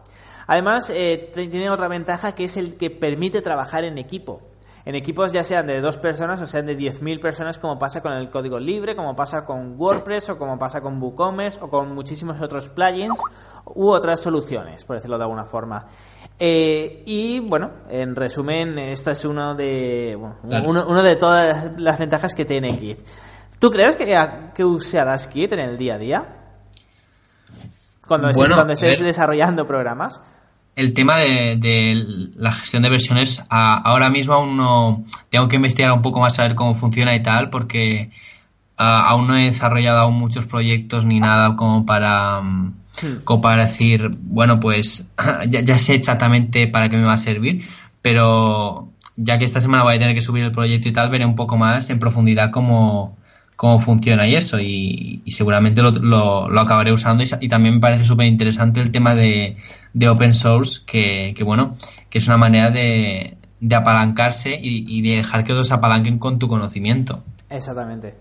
Además, 0.48 0.90
eh, 0.90 1.30
tiene 1.34 1.70
otra 1.70 1.88
ventaja 1.88 2.34
que 2.34 2.46
es 2.46 2.56
el 2.58 2.78
que 2.78 2.90
permite 2.90 3.42
trabajar 3.42 3.84
en 3.84 3.98
equipo. 3.98 4.42
En 4.88 4.96
equipos 4.96 5.34
ya 5.34 5.44
sean 5.44 5.68
de 5.68 5.82
dos 5.82 5.98
personas 5.98 6.42
o 6.42 6.48
sean 6.48 6.66
de 6.66 6.78
10.000 6.78 7.20
personas, 7.20 7.58
como 7.58 7.78
pasa 7.78 8.02
con 8.02 8.14
el 8.14 8.30
código 8.30 8.58
libre, 8.58 8.96
como 8.96 9.18
pasa 9.18 9.44
con 9.44 9.76
WordPress 9.78 10.30
o 10.30 10.38
como 10.38 10.58
pasa 10.58 10.80
con 10.80 11.04
WooCommerce 11.04 11.60
o 11.62 11.70
con 11.70 11.94
muchísimos 11.94 12.40
otros 12.40 12.70
plugins 12.70 13.20
u 13.66 13.90
otras 13.90 14.22
soluciones, 14.22 14.86
por 14.86 14.96
decirlo 14.96 15.18
de 15.18 15.26
alguna 15.26 15.44
forma. 15.44 15.86
Eh, 16.40 17.04
y 17.06 17.42
bueno, 17.42 17.72
en 17.90 18.16
resumen, 18.16 18.80
esta 18.80 19.12
es 19.12 19.26
uno 19.26 19.56
de, 19.56 20.18
uno, 20.44 21.04
de 21.04 21.16
todas 21.18 21.70
las 21.76 22.00
ventajas 22.00 22.34
que 22.34 22.46
tiene 22.46 22.74
Git. 22.78 23.00
¿Tú 23.60 23.70
crees 23.70 23.98
que, 23.98 24.18
que 24.56 24.64
usarás 24.64 25.28
Git 25.28 25.52
en 25.52 25.60
el 25.60 25.78
día 25.78 25.96
a 25.96 25.98
día? 25.98 26.38
Cuando, 28.08 28.30
estés, 28.30 29.00
desarrollando 29.00 29.68
programas. 29.68 30.22
El 30.78 30.94
tema 30.94 31.18
de, 31.18 32.06
la 32.36 32.52
gestión 32.52 32.84
de 32.84 32.90
versiones, 32.90 33.44
ahora 33.50 34.12
mismo 34.12 34.36
aún 34.36 34.58
no 34.58 35.04
tengo 35.32 35.48
que 35.48 35.56
investigar 35.56 35.92
un 35.92 36.04
poco 36.04 36.20
más 36.20 36.38
a 36.38 36.44
ver 36.44 36.54
cómo 36.54 36.76
funciona 36.76 37.16
y 37.16 37.24
tal, 37.24 37.50
porque 37.50 38.12
aún 38.78 39.26
no 39.26 39.36
he 39.36 39.46
desarrollado 39.46 40.02
aún 40.02 40.14
muchos 40.14 40.46
proyectos 40.46 41.04
ni 41.04 41.20
nada 41.20 41.56
como 41.56 41.84
para, 41.88 42.42
mm, 42.42 42.74
como 43.24 43.42
para 43.42 43.66
decir, 43.66 44.12
bueno, 44.22 44.60
pues 44.60 45.10
ya, 45.50 45.62
ya, 45.62 45.80
sé 45.80 45.96
exactamente 45.96 46.68
para 46.68 46.90
qué 46.90 46.98
me 46.98 47.06
va 47.06 47.14
a 47.14 47.18
servir, 47.18 47.68
pero 48.04 48.92
ya 49.16 49.40
que 49.40 49.46
esta 49.46 49.60
semana 49.60 49.84
voy 49.84 49.96
a 49.96 50.00
tener 50.00 50.14
que 50.14 50.22
subir 50.22 50.44
el 50.44 50.52
proyecto 50.52 50.90
y 50.90 50.94
tal, 50.94 51.10
veré 51.10 51.26
un 51.26 51.36
poco 51.36 51.58
más 51.58 51.90
en 51.90 51.98
profundidad 51.98 52.52
cómo, 52.52 53.17
cómo 53.58 53.80
funciona 53.80 54.28
y 54.28 54.36
eso, 54.36 54.60
y, 54.62 55.24
seguramente 55.28 55.82
lo, 55.82 55.92
lo, 55.92 56.60
acabaré 56.60 56.94
usando 56.94 57.24
y, 57.24 57.50
también 57.50 57.76
me 57.76 57.82
parece 57.82 58.06
súper 58.06 58.28
interesante 58.28 58.80
el 58.80 58.92
tema 58.92 59.16
de, 59.16 59.58
de 59.94 60.08
open 60.08 60.34
source, 60.34 60.82
que, 60.86 61.34
que, 61.36 61.44
bueno, 61.44 61.74
que 62.10 62.20
es 62.20 62.28
una 62.28 62.38
manera 62.38 62.70
de, 62.70 63.36
de 63.60 63.76
apalancarse 63.76 64.54
y, 64.62 64.86
y 64.88 65.02
de 65.02 65.18
dejar 65.18 65.44
que 65.44 65.54
otros 65.54 65.72
apalanquen 65.72 66.20
con 66.20 66.38
tu 66.38 66.48
conocimiento. 66.48 67.24
Exactamente. 67.50 68.16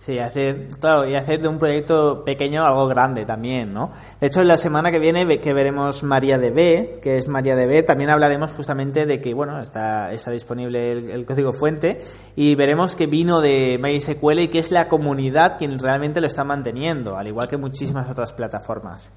Sí, 0.00 0.18
hacer, 0.18 0.68
claro, 0.80 1.06
y 1.06 1.14
hacer 1.14 1.42
de 1.42 1.48
un 1.48 1.58
proyecto 1.58 2.24
pequeño 2.24 2.64
algo 2.64 2.88
grande 2.88 3.26
también, 3.26 3.74
¿no? 3.74 3.92
De 4.18 4.28
hecho, 4.28 4.40
en 4.40 4.48
la 4.48 4.56
semana 4.56 4.90
que 4.90 4.98
viene 4.98 5.40
que 5.40 5.52
veremos 5.52 6.02
MariaDB, 6.02 7.00
que 7.00 7.18
es 7.18 7.28
MariaDB, 7.28 7.84
también 7.84 8.08
hablaremos 8.08 8.50
justamente 8.52 9.04
de 9.04 9.20
que, 9.20 9.34
bueno, 9.34 9.60
está, 9.60 10.10
está 10.14 10.30
disponible 10.30 10.92
el, 10.92 11.26
código 11.26 11.52
fuente 11.52 12.00
y 12.34 12.54
veremos 12.54 12.96
que 12.96 13.08
vino 13.08 13.42
de 13.42 13.78
MySQL 13.78 14.38
y 14.38 14.48
que 14.48 14.60
es 14.60 14.72
la 14.72 14.88
comunidad 14.88 15.58
quien 15.58 15.78
realmente 15.78 16.22
lo 16.22 16.28
está 16.28 16.44
manteniendo, 16.44 17.18
al 17.18 17.26
igual 17.26 17.46
que 17.48 17.58
muchísimas 17.58 18.08
otras 18.08 18.32
plataformas. 18.32 19.12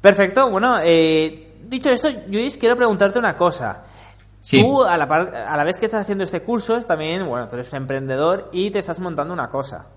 Perfecto, 0.00 0.48
bueno, 0.52 0.76
eh, 0.84 1.56
dicho 1.64 1.90
esto, 1.90 2.06
Luis, 2.28 2.58
quiero 2.58 2.76
preguntarte 2.76 3.18
una 3.18 3.36
cosa. 3.36 3.86
Tú, 4.48 4.84
a 4.84 4.96
la, 4.96 5.04
a 5.04 5.56
la 5.56 5.64
vez 5.64 5.78
que 5.78 5.86
estás 5.86 6.02
haciendo 6.02 6.22
este 6.22 6.42
curso, 6.42 6.80
también, 6.82 7.26
bueno, 7.26 7.48
tú 7.48 7.56
eres 7.56 7.72
emprendedor 7.72 8.50
y 8.52 8.70
te 8.70 8.78
estás 8.78 9.00
montando 9.00 9.34
una 9.34 9.50
cosa. 9.50 9.88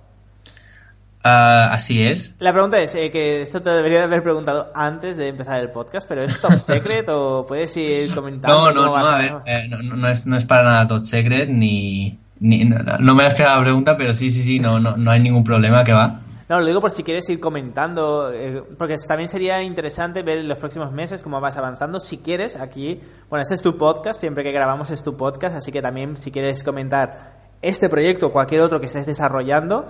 Ah, 1.27 1.70
así 1.72 2.03
es. 2.03 2.36
La 2.38 2.53
pregunta 2.53 2.79
es, 2.79 2.94
eh, 2.94 3.10
que 3.10 3.41
esto 3.41 3.60
te 3.60 3.72
debería 3.72 4.03
haber 4.03 4.22
preguntado 4.22 4.72
antes 4.75 5.17
de 5.17 5.29
empezar 5.29 5.60
el 5.60 5.72
podcast, 5.72 6.08
pero 6.08 6.22
¿es 6.22 6.39
top 6.39 6.60
secret 6.60 7.10
o 7.10 7.48
puedes 7.48 7.75
ir 7.77 8.13
comentando? 8.13 8.72
No, 8.72 8.72
no, 8.72 8.86
no, 8.86 8.96
a 8.96 9.17
ver, 9.17 9.36
eh, 9.48 9.67
no, 9.67 10.08
es, 10.08 10.27
no 10.27 10.38
es 10.38 10.46
para 10.46 10.62
nada 10.62 10.86
top 10.86 11.03
secret 11.03 11.50
ni... 11.50 12.20
ni 12.39 12.63
no, 12.65 13.15
me 13.15 13.25
has 13.25 13.39
la 13.39 13.60
pregunta, 13.60 13.98
pero 13.98 14.13
sí, 14.13 14.29
sí, 14.29 14.44
sí, 14.44 14.60
no, 14.60 14.79
no, 14.79 14.98
no 14.98 15.10
hay 15.10 15.20
ningún 15.20 15.44
problema 15.44 15.84
que 15.84 15.94
va. 15.94 16.20
No, 16.48 16.60
lo 16.60 16.67
digo 16.67 16.79
por 16.79 16.91
si 16.91 17.01
quieres 17.01 17.27
ir 17.32 17.39
comentando, 17.39 18.32
eh, 18.32 18.63
porque 18.77 18.96
también 19.08 19.27
sería 19.27 19.63
interesante 19.63 20.22
ver 20.22 20.38
en 20.38 20.48
los 20.48 20.60
próximos 20.60 20.91
meses 20.91 21.24
cómo 21.24 21.41
vas 21.41 21.58
avanzando. 21.58 22.00
Si 22.00 22.20
quieres, 22.20 22.55
aquí, 22.55 23.00
bueno, 23.32 23.41
este 23.41 23.55
es 23.55 23.63
tu 23.63 23.79
podcast, 23.79 24.20
siempre 24.20 24.44
que 24.44 24.51
grabamos 24.51 24.91
es 24.91 25.01
tu 25.01 25.17
podcast, 25.17 25.55
así 25.55 25.72
que 25.72 25.82
también 25.82 26.17
si 26.17 26.29
quieres 26.29 26.63
comentar 26.63 27.44
este 27.62 27.89
proyecto 27.89 28.27
o 28.27 28.31
cualquier 28.31 28.62
otro 28.62 28.79
que 28.79 28.85
estés 28.85 29.05
desarrollando, 29.05 29.88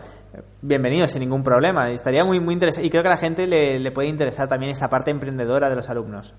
bienvenido, 0.61 1.07
sin 1.07 1.21
ningún 1.21 1.43
problema. 1.43 1.89
Estaría 1.91 2.23
muy, 2.23 2.39
muy 2.39 2.53
interesante 2.53 2.87
y 2.87 2.89
creo 2.89 3.03
que 3.03 3.09
a 3.09 3.11
la 3.11 3.17
gente 3.17 3.47
le, 3.47 3.91
puede 3.91 4.07
interesar 4.07 4.47
también 4.47 4.71
esta 4.71 4.89
parte 4.89 5.11
emprendedora 5.11 5.69
de 5.69 5.75
los 5.75 5.89
alumnos. 5.89 6.35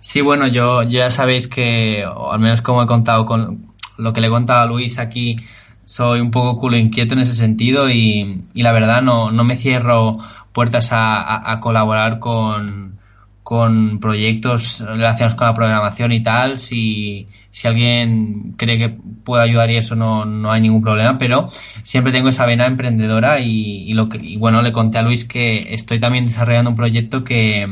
Sí, 0.00 0.20
bueno, 0.20 0.46
yo, 0.46 0.82
ya 0.82 1.10
sabéis 1.10 1.48
que, 1.48 2.04
o 2.06 2.32
al 2.32 2.40
menos 2.40 2.62
como 2.62 2.82
he 2.82 2.86
contado 2.86 3.26
con 3.26 3.72
lo 3.96 4.12
que 4.12 4.20
le 4.20 4.26
he 4.26 4.30
contado 4.30 4.60
a 4.60 4.66
Luis 4.66 4.98
aquí, 4.98 5.36
soy 5.84 6.20
un 6.20 6.30
poco 6.30 6.58
culo 6.58 6.76
inquieto 6.76 7.14
en 7.14 7.20
ese 7.20 7.34
sentido 7.34 7.88
y, 7.88 8.44
la 8.54 8.72
verdad 8.72 9.02
no, 9.02 9.30
no 9.30 9.44
me 9.44 9.56
cierro 9.56 10.18
puertas 10.52 10.90
a 10.92 11.58
colaborar 11.60 12.18
con, 12.18 12.98
con 13.42 13.98
proyectos 13.98 14.80
relacionados 14.80 15.34
con 15.34 15.48
la 15.48 15.54
programación 15.54 16.12
y 16.12 16.22
tal. 16.22 16.58
Si, 16.58 17.26
si 17.50 17.68
alguien 17.68 18.54
cree 18.56 18.78
que 18.78 18.88
puede 18.88 19.42
ayudar 19.42 19.70
y 19.70 19.76
eso 19.76 19.96
no, 19.96 20.24
no 20.24 20.52
hay 20.52 20.60
ningún 20.60 20.82
problema, 20.82 21.18
pero 21.18 21.46
siempre 21.82 22.12
tengo 22.12 22.28
esa 22.28 22.46
vena 22.46 22.66
emprendedora 22.66 23.40
y, 23.40 23.92
lo 23.94 24.08
que, 24.08 24.36
bueno, 24.38 24.62
le 24.62 24.72
conté 24.72 24.98
a 24.98 25.02
Luis 25.02 25.24
que 25.24 25.74
estoy 25.74 25.98
también 25.98 26.24
desarrollando 26.24 26.70
un 26.70 26.76
proyecto 26.76 27.24
que, 27.24 27.66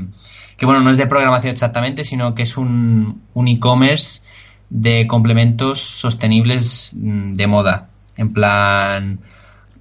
que 0.57 0.67
bueno, 0.67 0.81
no 0.81 0.91
es 0.91 0.97
de 0.97 1.07
programación 1.07 1.53
exactamente, 1.53 2.05
sino 2.05 2.35
que 2.35 2.43
es 2.43 2.57
un, 2.57 3.23
un 3.35 3.49
e-commerce 3.49 4.23
de 4.71 5.07
complementos 5.07 5.81
sostenibles 5.81 6.91
mm, 6.95 7.35
de 7.35 7.47
moda. 7.47 7.89
En 8.17 8.29
plan... 8.29 9.21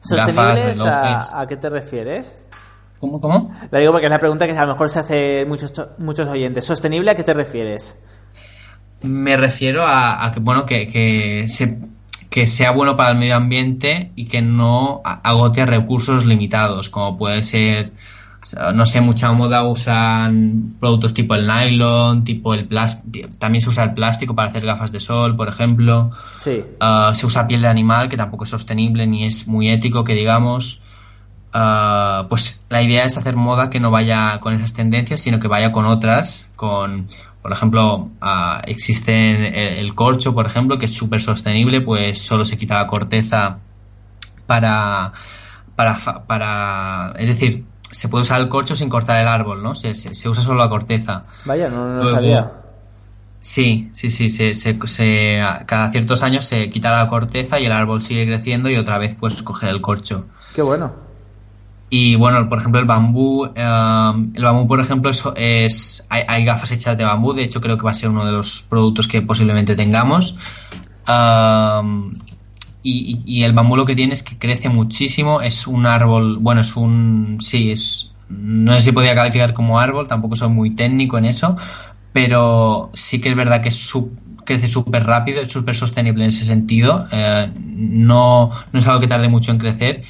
¿Sostenibles 0.01 0.79
a, 0.79 1.41
a 1.41 1.48
qué 1.48 1.58
te 1.58 1.69
refieres? 1.69 2.48
¿Cómo, 3.00 3.22
cómo? 3.22 3.50
La 3.72 3.79
digo 3.79 3.91
porque 3.91 4.08
es 4.08 4.12
la 4.12 4.20
pregunta 4.20 4.46
que 4.46 4.53
a 4.53 4.65
lo 4.65 4.74
mejor 4.74 4.89
se 4.89 5.00
hace 5.00 5.46
muchos, 5.46 5.74
muchos 5.98 6.27
oyentes. 6.27 6.65
¿Sostenible 6.65 7.12
a 7.12 7.15
qué 7.15 7.24
te 7.24 7.34
refieres? 7.34 7.98
Me 9.01 9.38
refiero 9.38 9.86
a, 9.88 10.29
que, 10.34 10.41
bueno, 10.41 10.65
que, 10.65 10.88
que, 10.88 11.46
que 12.29 12.48
sea 12.48 12.72
bueno 12.72 12.98
para 12.98 13.12
el 13.12 13.18
medio 13.18 13.38
ambiente 13.38 14.12
y 14.15 14.25
que 14.25 14.41
no 14.41 15.01
agote 15.03 15.65
recursos 15.65 16.25
limitados, 16.25 16.89
como 16.89 17.18
puede 17.18 17.44
ser, 17.44 17.94
no 18.74 18.86
sé, 18.86 19.00
mucha 19.00 19.32
moda 19.32 19.63
usan 19.63 20.75
productos 20.82 21.13
tipo 21.13 21.36
el 21.36 21.48
nylon, 21.48 22.25
tipo 22.25 22.53
el 22.53 22.68
plástico, 22.68 23.29
también 23.38 23.62
se 23.62 23.70
usa 23.70 23.86
el 23.86 23.94
plástico 23.94 24.36
para 24.36 24.50
hacer 24.50 24.65
gafas 24.65 24.91
de 24.91 25.00
sol, 25.00 25.38
por 25.38 25.48
ejemplo. 25.48 26.10
Sí. 26.38 26.63
Ah, 26.82 27.12
se 27.13 27.25
usa 27.25 27.48
piel 27.48 27.62
de 27.62 27.68
animal, 27.68 28.10
que 28.10 28.18
tampoco 28.18 28.44
es 28.44 28.50
sostenible 28.50 29.08
ni 29.08 29.25
es 29.25 29.48
muy 29.48 29.70
ético, 29.70 30.03
que 30.03 30.13
digamos. 30.13 30.82
Ah, 31.51 32.27
pues 32.29 32.60
la 32.70 32.82
idea 32.84 33.06
es 33.06 33.18
hacer 33.18 33.36
moda 33.36 33.70
que 33.70 33.79
no 33.79 33.89
vaya 33.89 34.39
con 34.39 34.53
esas 34.53 34.74
tendencias, 34.74 35.20
sino 35.20 35.39
que 35.39 35.48
vaya 35.48 35.72
con 35.72 35.86
otras, 35.86 36.48
con, 36.56 37.08
por 37.41 37.51
ejemplo, 37.51 38.10
uh, 38.22 38.62
existe 38.65 39.79
el, 39.79 39.96
corcho, 39.96 40.34
por 40.34 40.46
ejemplo, 40.46 40.77
que 40.77 40.86
es 40.86 40.96
súper 40.96 41.22
sostenible, 41.22 41.82
pues 41.82 42.22
solo 42.22 42.46
se 42.46 42.58
quita 42.58 42.75
la 42.75 42.88
corteza 42.88 43.58
para, 44.46 45.13
para, 45.75 45.98
para, 46.27 47.13
es 47.18 47.27
decir, 47.27 47.65
se 47.89 48.10
puede 48.10 48.22
usar 48.22 48.39
el 48.41 48.48
corcho 48.48 48.75
sin 48.75 48.89
cortar 48.89 49.20
el 49.20 49.27
árbol, 49.27 49.63
¿no? 49.63 49.74
Se, 49.74 49.96
se, 49.96 50.29
usa 50.29 50.44
solo 50.44 50.60
la 50.60 50.70
corteza. 50.70 51.24
Vaya, 51.46 51.70
no, 51.70 51.89
no 51.89 52.06
sabía. 52.06 52.51
Sí, 53.41 53.89
sí, 53.94 54.12
sí, 54.12 54.29
se, 54.29 54.53
se, 54.53 54.77
se, 54.86 55.39
cada 55.65 55.89
ciertos 55.91 56.22
años 56.22 56.46
se 56.46 56.70
quita 56.70 56.91
la 56.91 57.08
corteza 57.08 57.60
y 57.60 57.65
el 57.65 57.72
árbol 57.72 58.01
sigue 58.01 58.27
creciendo 58.27 58.70
y 58.70 58.75
otra 58.75 59.00
vez 59.00 59.15
pues 59.15 59.41
coger 59.41 59.70
el 59.70 59.82
corcho. 59.82 60.25
Qué 60.53 60.62
bueno. 60.62 61.09
Y 61.89 62.15
bueno, 62.15 62.48
por 62.48 62.60
ejemplo, 62.60 62.79
el 62.79 62.86
bambú, 62.86 63.46
eh, 63.55 64.12
el 64.36 64.43
bambú, 64.43 64.67
por 64.67 64.79
ejemplo, 64.79 65.10
es, 65.10 65.24
es 65.36 66.08
hay, 66.10 66.46
gafas 66.46 66.72
hechas 66.72 66.98
de 66.98 67.03
bambú, 67.03 67.34
de 67.34 67.43
hecho 67.43 67.62
creo 67.62 67.77
que 67.77 67.84
va 67.84 67.91
a 67.91 67.96
ser 67.96 68.10
uno 68.10 68.25
de 68.25 68.31
los 68.31 68.62
productos 68.69 69.08
que 69.08 69.22
posiblemente 69.24 69.75
tengamos. 69.75 70.36
Um, 71.08 72.12
y, 72.84 73.43
el 73.43 73.53
bambú 73.53 73.75
lo 73.75 73.86
que 73.86 73.96
tiene 73.96 74.13
es 74.13 74.24
que 74.24 74.38
crece 74.38 74.69
muchísimo, 74.69 75.41
es 75.41 75.67
un 75.67 75.86
árbol, 75.86 76.38
bueno, 76.38 76.62
es 76.62 76.75
un, 76.75 77.38
sí, 77.41 77.72
es, 77.72 78.12
no 78.29 78.74
sé 78.75 78.81
si 78.81 78.91
podría 78.91 79.15
calificar 79.15 79.53
como 79.53 79.79
árbol, 79.79 80.08
tampoco 80.08 80.36
soy 80.36 80.50
muy 80.50 80.72
técnico 80.72 81.17
en 81.17 81.25
eso, 81.25 81.58
pero 82.13 82.91
sí 82.93 83.19
que 83.19 83.29
es 83.29 83.36
verdad 83.36 83.62
que 83.62 83.72
crece 84.46 84.67
súper 84.67 85.05
rápido, 85.05 85.41
es 85.41 85.51
súper 85.51 85.75
sostenible 85.75 86.24
en 86.24 86.29
ese 86.29 86.46
sentido, 86.46 87.08
eh, 87.12 87.51
no, 87.55 88.51
no 88.72 88.79
es 88.79 88.88
algo 88.88 89.01
que 89.01 89.08
tarde 89.08 89.27
mucho 89.27 89.51
en 89.51 89.58
crecer 89.58 90.03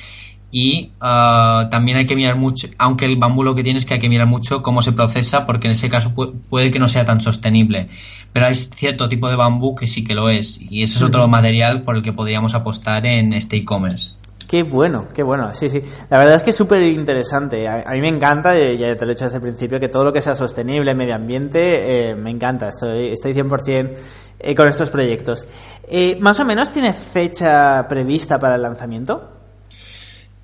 y 0.52 0.92
ah, 1.00 1.68
también 1.70 1.98
hay 1.98 2.06
que 2.06 2.16
mirar 2.16 2.36
mucho, 2.36 2.68
aunque 2.78 3.06
el 3.06 3.18
bambú 3.18 3.44
lo 3.44 3.56
que 3.56 3.64
tiene 3.64 3.80
es 3.80 3.86
que 3.86 3.96
hay 3.96 4.00
que 4.00 4.10
mirar 4.10 4.28
mucho 4.28 4.64
cómo 4.64 4.82
se 4.82 4.94
procesa, 4.94 5.46
porque 5.46 5.68
en 5.68 5.74
ese 5.74 5.90
caso 5.90 6.14
puede, 6.14 6.72
que 6.72 6.80
no 6.80 6.88
sea 6.88 7.06
tan 7.06 7.22
sostenible. 7.22 7.90
Pero 8.34 8.48
hay 8.48 8.56
cierto 8.56 9.10
tipo 9.10 9.30
de 9.30 9.36
bambú 9.36 9.76
que 9.76 9.88
sí 9.88 10.04
que 10.04 10.16
lo 10.16 10.30
es, 10.30 10.60
y 10.62 10.84
ese 10.84 10.98
es 10.98 11.04
otro 11.04 11.28
material 11.28 11.84
por 11.84 11.96
el 11.96 12.02
que 12.02 12.14
podríamos 12.14 12.56
apostar 12.56 13.06
en 13.06 13.34
este 13.34 13.58
e-commerce. 13.58 14.14
Qué 14.50 14.64
bueno, 14.64 15.08
qué 15.14 15.22
bueno, 15.22 15.54
sí, 15.54 15.70
sí. 15.70 15.80
La 16.10 16.18
verdad 16.18 16.38
es 16.38 16.42
que 16.42 16.50
es 16.50 16.56
súper 16.56 16.82
interesante. 16.82 17.68
A, 17.68 17.84
mí 17.92 18.02
me 18.02 18.08
encanta, 18.08 18.58
ya 18.58 18.98
te 18.98 19.06
lo 19.06 19.12
he 19.12 19.14
dicho 19.14 19.26
desde 19.26 19.38
el 19.38 19.44
principio, 19.44 19.80
que 19.80 19.90
todo 19.90 20.06
lo 20.06 20.12
que 20.12 20.24
sea 20.24 20.34
sostenible, 20.34 20.96
medio 20.96 21.14
ambiente, 21.14 22.10
eh, 22.10 22.16
me 22.16 22.32
encanta. 22.32 22.70
Estoy, 22.70 23.14
estoy 23.14 23.34
100% 23.34 23.92
eh, 24.40 24.56
con 24.56 24.68
estos 24.68 24.90
proyectos. 24.90 25.46
Eh, 25.88 26.18
¿Más 26.20 26.40
o 26.40 26.46
menos 26.46 26.72
tiene 26.72 26.96
fecha 26.96 27.86
prevista 27.88 28.40
para 28.40 28.56
el 28.56 28.64
lanzamiento? 28.64 29.39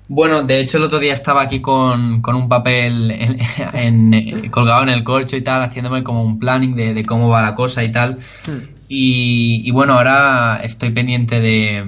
Bueno, 0.08 0.42
de 0.42 0.60
hecho 0.60 0.78
el 0.78 0.84
otro 0.84 1.00
día 1.00 1.12
estaba 1.12 1.42
aquí 1.42 1.60
con, 1.60 2.22
con 2.22 2.36
un 2.36 2.48
papel 2.48 3.10
en, 3.10 4.50
colgado 4.50 4.82
en 4.84 4.90
el 4.90 5.02
corcho 5.02 5.36
y 5.36 5.42
tal, 5.42 5.62
haciéndome 5.62 6.04
como 6.04 6.22
un 6.22 6.38
planning 6.38 6.76
de, 6.76 7.04
cómo 7.04 7.28
va 7.28 7.42
la 7.42 7.54
cosa 7.54 7.82
y 7.82 7.90
tal. 7.90 8.18
Hmm. 8.46 8.76
y, 8.88 9.70
bueno, 9.72 9.94
ahora 9.94 10.60
estoy 10.62 10.90
pendiente 10.90 11.40
de, 11.40 11.84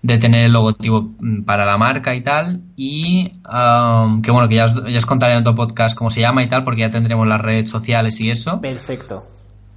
de, 0.00 0.18
tener 0.18 0.46
el 0.46 0.52
logotipo 0.52 1.10
mm, 1.18 1.42
para 1.42 1.66
la 1.66 1.76
marca 1.76 2.14
y 2.14 2.22
tal. 2.22 2.62
Y 2.74 3.32
um, 3.44 4.22
que 4.22 4.30
bueno, 4.30 4.48
que 4.48 4.54
ya 4.54 4.64
os, 4.64 4.74
ya 4.88 4.96
os 4.96 5.06
contaré 5.06 5.34
en 5.34 5.40
otro 5.40 5.54
podcast 5.54 5.96
cómo 5.96 6.08
se 6.08 6.22
llama 6.22 6.42
y 6.42 6.48
tal, 6.48 6.64
porque 6.64 6.80
ya 6.82 6.90
tendremos 6.90 7.26
las 7.26 7.40
redes 7.42 7.68
sociales 7.68 8.18
y 8.20 8.30
eso. 8.30 8.62
Perfecto. 8.62 9.26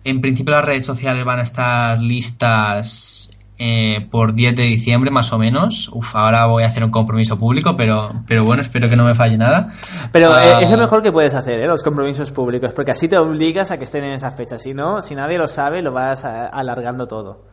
En 0.05 0.21
principio 0.21 0.55
las 0.55 0.63
redes 0.63 0.85
sociales 0.85 1.25
van 1.25 1.39
a 1.39 1.43
estar 1.43 1.99
listas 1.99 3.31
eh, 3.61 4.07
por 4.09 4.35
10 4.35 4.55
de 4.55 4.63
diciembre 4.63 5.11
más 5.11 5.33
o 5.33 5.37
menos. 5.37 5.89
Uf, 5.89 6.15
ahora 6.15 6.45
voy 6.45 6.63
a 6.63 6.67
hacer 6.67 6.81
un 6.81 6.91
compromiso 6.91 7.37
público, 7.37 7.75
pero, 7.75 8.11
pero 8.25 8.45
bueno, 8.45 8.61
espero 8.61 8.87
que 8.87 8.95
no 8.95 9.03
me 9.03 9.13
falle 9.13 9.37
nada. 9.37 9.73
Pero 10.13 10.37
eh, 10.39 10.63
es 10.63 10.69
lo 10.69 10.77
ah, 10.77 10.79
mejor 10.79 11.03
que 11.03 11.11
puedes 11.11 11.33
hacer, 11.33 11.59
¿eh? 11.59 11.67
los 11.67 11.83
compromisos 11.83 12.31
públicos, 12.31 12.71
porque 12.73 12.91
así 12.91 13.09
te 13.09 13.17
obligas 13.17 13.71
a 13.71 13.77
que 13.77 13.83
estén 13.83 14.05
en 14.05 14.13
esa 14.13 14.31
fecha. 14.31 14.57
Si 14.57 14.73
no, 14.73 15.01
si 15.01 15.13
nadie 15.13 15.37
lo 15.37 15.49
sabe, 15.49 15.81
lo 15.81 15.91
vas 15.91 16.23
alargando 16.23 17.07
todo. 17.09 17.43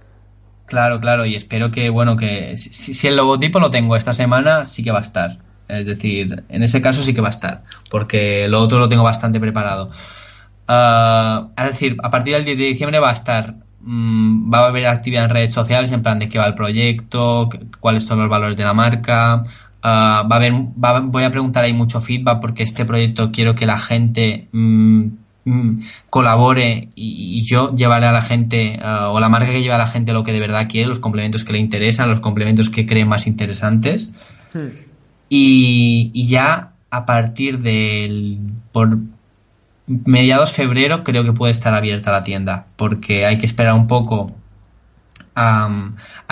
Claro, 0.67 1.01
claro, 1.01 1.27
y 1.27 1.35
espero 1.35 1.73
que, 1.73 1.91
bueno, 1.91 2.17
que 2.17 2.57
si, 2.57 3.09
el 3.09 3.17
logotipo 3.17 3.59
lo 3.59 3.71
tengo 3.71 3.97
esta 3.97 4.13
semana, 4.13 4.65
sí 4.65 4.85
que 4.85 4.93
va 4.93 4.99
a 4.99 5.03
estar. 5.03 5.39
Es 5.67 5.87
decir, 5.87 6.45
en 6.49 6.63
ese 6.63 6.81
caso 6.81 7.03
sí 7.03 7.15
que 7.15 7.21
va 7.21 7.29
a 7.29 7.31
estar, 7.31 7.65
porque 7.91 8.47
lo 8.49 8.61
otro 8.61 8.79
lo 8.79 8.89
tengo 8.89 9.03
bastante 9.03 9.41
preparado. 9.41 9.91
Uh, 10.69 11.49
es 11.57 11.67
decir, 11.67 11.97
a 12.01 12.11
partir 12.11 12.35
del 12.35 12.45
10 12.45 12.59
de 12.59 12.65
diciembre 12.65 13.01
va 13.01 13.11
a 13.11 13.13
estar 13.13 13.66
Mm, 13.89 14.53
va 14.53 14.65
a 14.65 14.67
haber 14.67 14.87
actividad 14.89 15.25
en 15.25 15.31
redes 15.31 15.55
sociales 15.55 15.93
en 15.93 16.03
plan 16.03 16.19
de 16.19 16.29
qué 16.29 16.39
va 16.39 16.47
el 16.47 16.55
proyecto, 16.55 17.49
cuáles 17.79 18.03
son 18.03 18.19
los 18.19 18.29
valores 18.29 18.57
de 18.57 18.65
la 18.65 18.75
marca. 18.75 19.45
Ah, 19.81 20.27
va 20.31 20.37
a 20.37 20.39
haber, 20.41 20.53
voy 21.05 21.23
a 21.23 21.31
preguntar 21.31 21.63
ahí 21.63 21.73
mucho 21.73 22.01
feedback 22.01 22.41
porque 22.41 22.65
este 22.65 22.85
proyecto 22.85 23.31
quiero 23.31 23.55
que 23.55 23.65
la 23.65 23.79
gente 23.79 24.49
mm, 24.51 25.07
mm, 25.45 25.81
colabore 26.11 26.89
y, 26.97 27.45
yo 27.45 27.77
llevaré 27.77 28.07
a 28.07 28.13
la 28.13 28.23
gente 28.23 28.81
ah, 28.83 29.11
o 29.11 29.21
la 29.21 29.29
marca 29.29 29.53
que 29.53 29.63
lleva 29.63 29.77
a 29.77 29.79
la 29.79 29.87
gente 29.87 30.13
lo 30.13 30.25
que 30.25 30.33
de 30.33 30.41
verdad 30.41 30.69
quiere, 30.69 30.89
los 30.89 30.99
complementos 30.99 31.45
que 31.45 31.53
le 31.53 31.61
interesan, 31.61 32.11
los 32.11 32.19
complementos 32.19 32.71
que 32.71 32.87
creen 32.87 33.07
más 33.07 33.29
interesantes. 33.29 34.13
Hmm. 34.53 34.67
Y, 35.29 36.11
y, 36.13 36.27
ya 36.27 36.73
a 36.91 37.07
partir 37.07 37.61
del 37.61 38.41
por, 38.73 38.99
mediados 39.87 40.53
febrero 40.53 41.05
creo 41.05 41.25
que 41.25 41.33
puede 41.33 41.53
estar 41.53 41.75
abierta 41.75 42.13
la 42.13 42.23
tienda, 42.23 42.67
porque 42.77 43.27
hay 43.27 43.39
que 43.39 43.47
esperar 43.47 43.75
un 43.75 43.87
poco 43.87 44.33
a, 45.35 45.69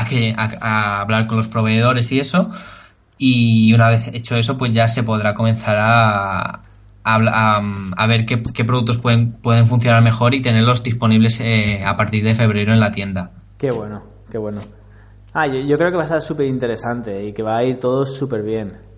que, 0.09 0.35
a, 0.37 1.01
hablar 1.01 1.27
con 1.27 1.37
los 1.37 1.49
proveedores 1.49 2.11
y 2.13 2.21
eso. 2.21 2.51
Y 3.17 3.73
una 3.73 3.89
vez 3.89 4.09
hecho 4.09 4.37
eso, 4.37 4.59
pues 4.59 4.73
ya 4.73 4.89
se 4.89 5.05
podrá 5.05 5.35
comenzar 5.35 5.77
a, 5.79 6.63
a, 7.05 8.07
ver 8.09 8.27
qué, 8.27 8.65
productos 8.65 8.99
pueden, 8.99 9.33
pueden 9.33 9.67
funcionar 9.67 10.03
mejor 10.03 10.35
y 10.35 10.43
tenerlos 10.43 10.83
disponibles 10.83 11.41
eh, 11.41 11.85
a 11.87 11.97
partir 11.97 12.25
de 12.25 12.35
febrero 12.35 12.73
en 12.73 12.81
la 12.81 12.91
tienda. 12.91 13.31
Qué 13.57 13.71
bueno, 13.71 14.03
qué 14.31 14.39
bueno. 14.39 14.61
Ah, 15.33 15.47
yo, 15.47 15.61
yo 15.61 15.77
creo 15.77 15.91
que 15.91 15.97
va 15.97 16.03
a 16.03 16.07
estar 16.07 16.23
súper 16.23 16.47
interesante 16.47 17.25
y 17.25 17.33
que 17.33 17.43
va 17.43 17.57
a 17.57 17.65
ir 17.65 17.79
todo 17.79 18.07
súper 18.07 18.43
bien. 18.43 18.94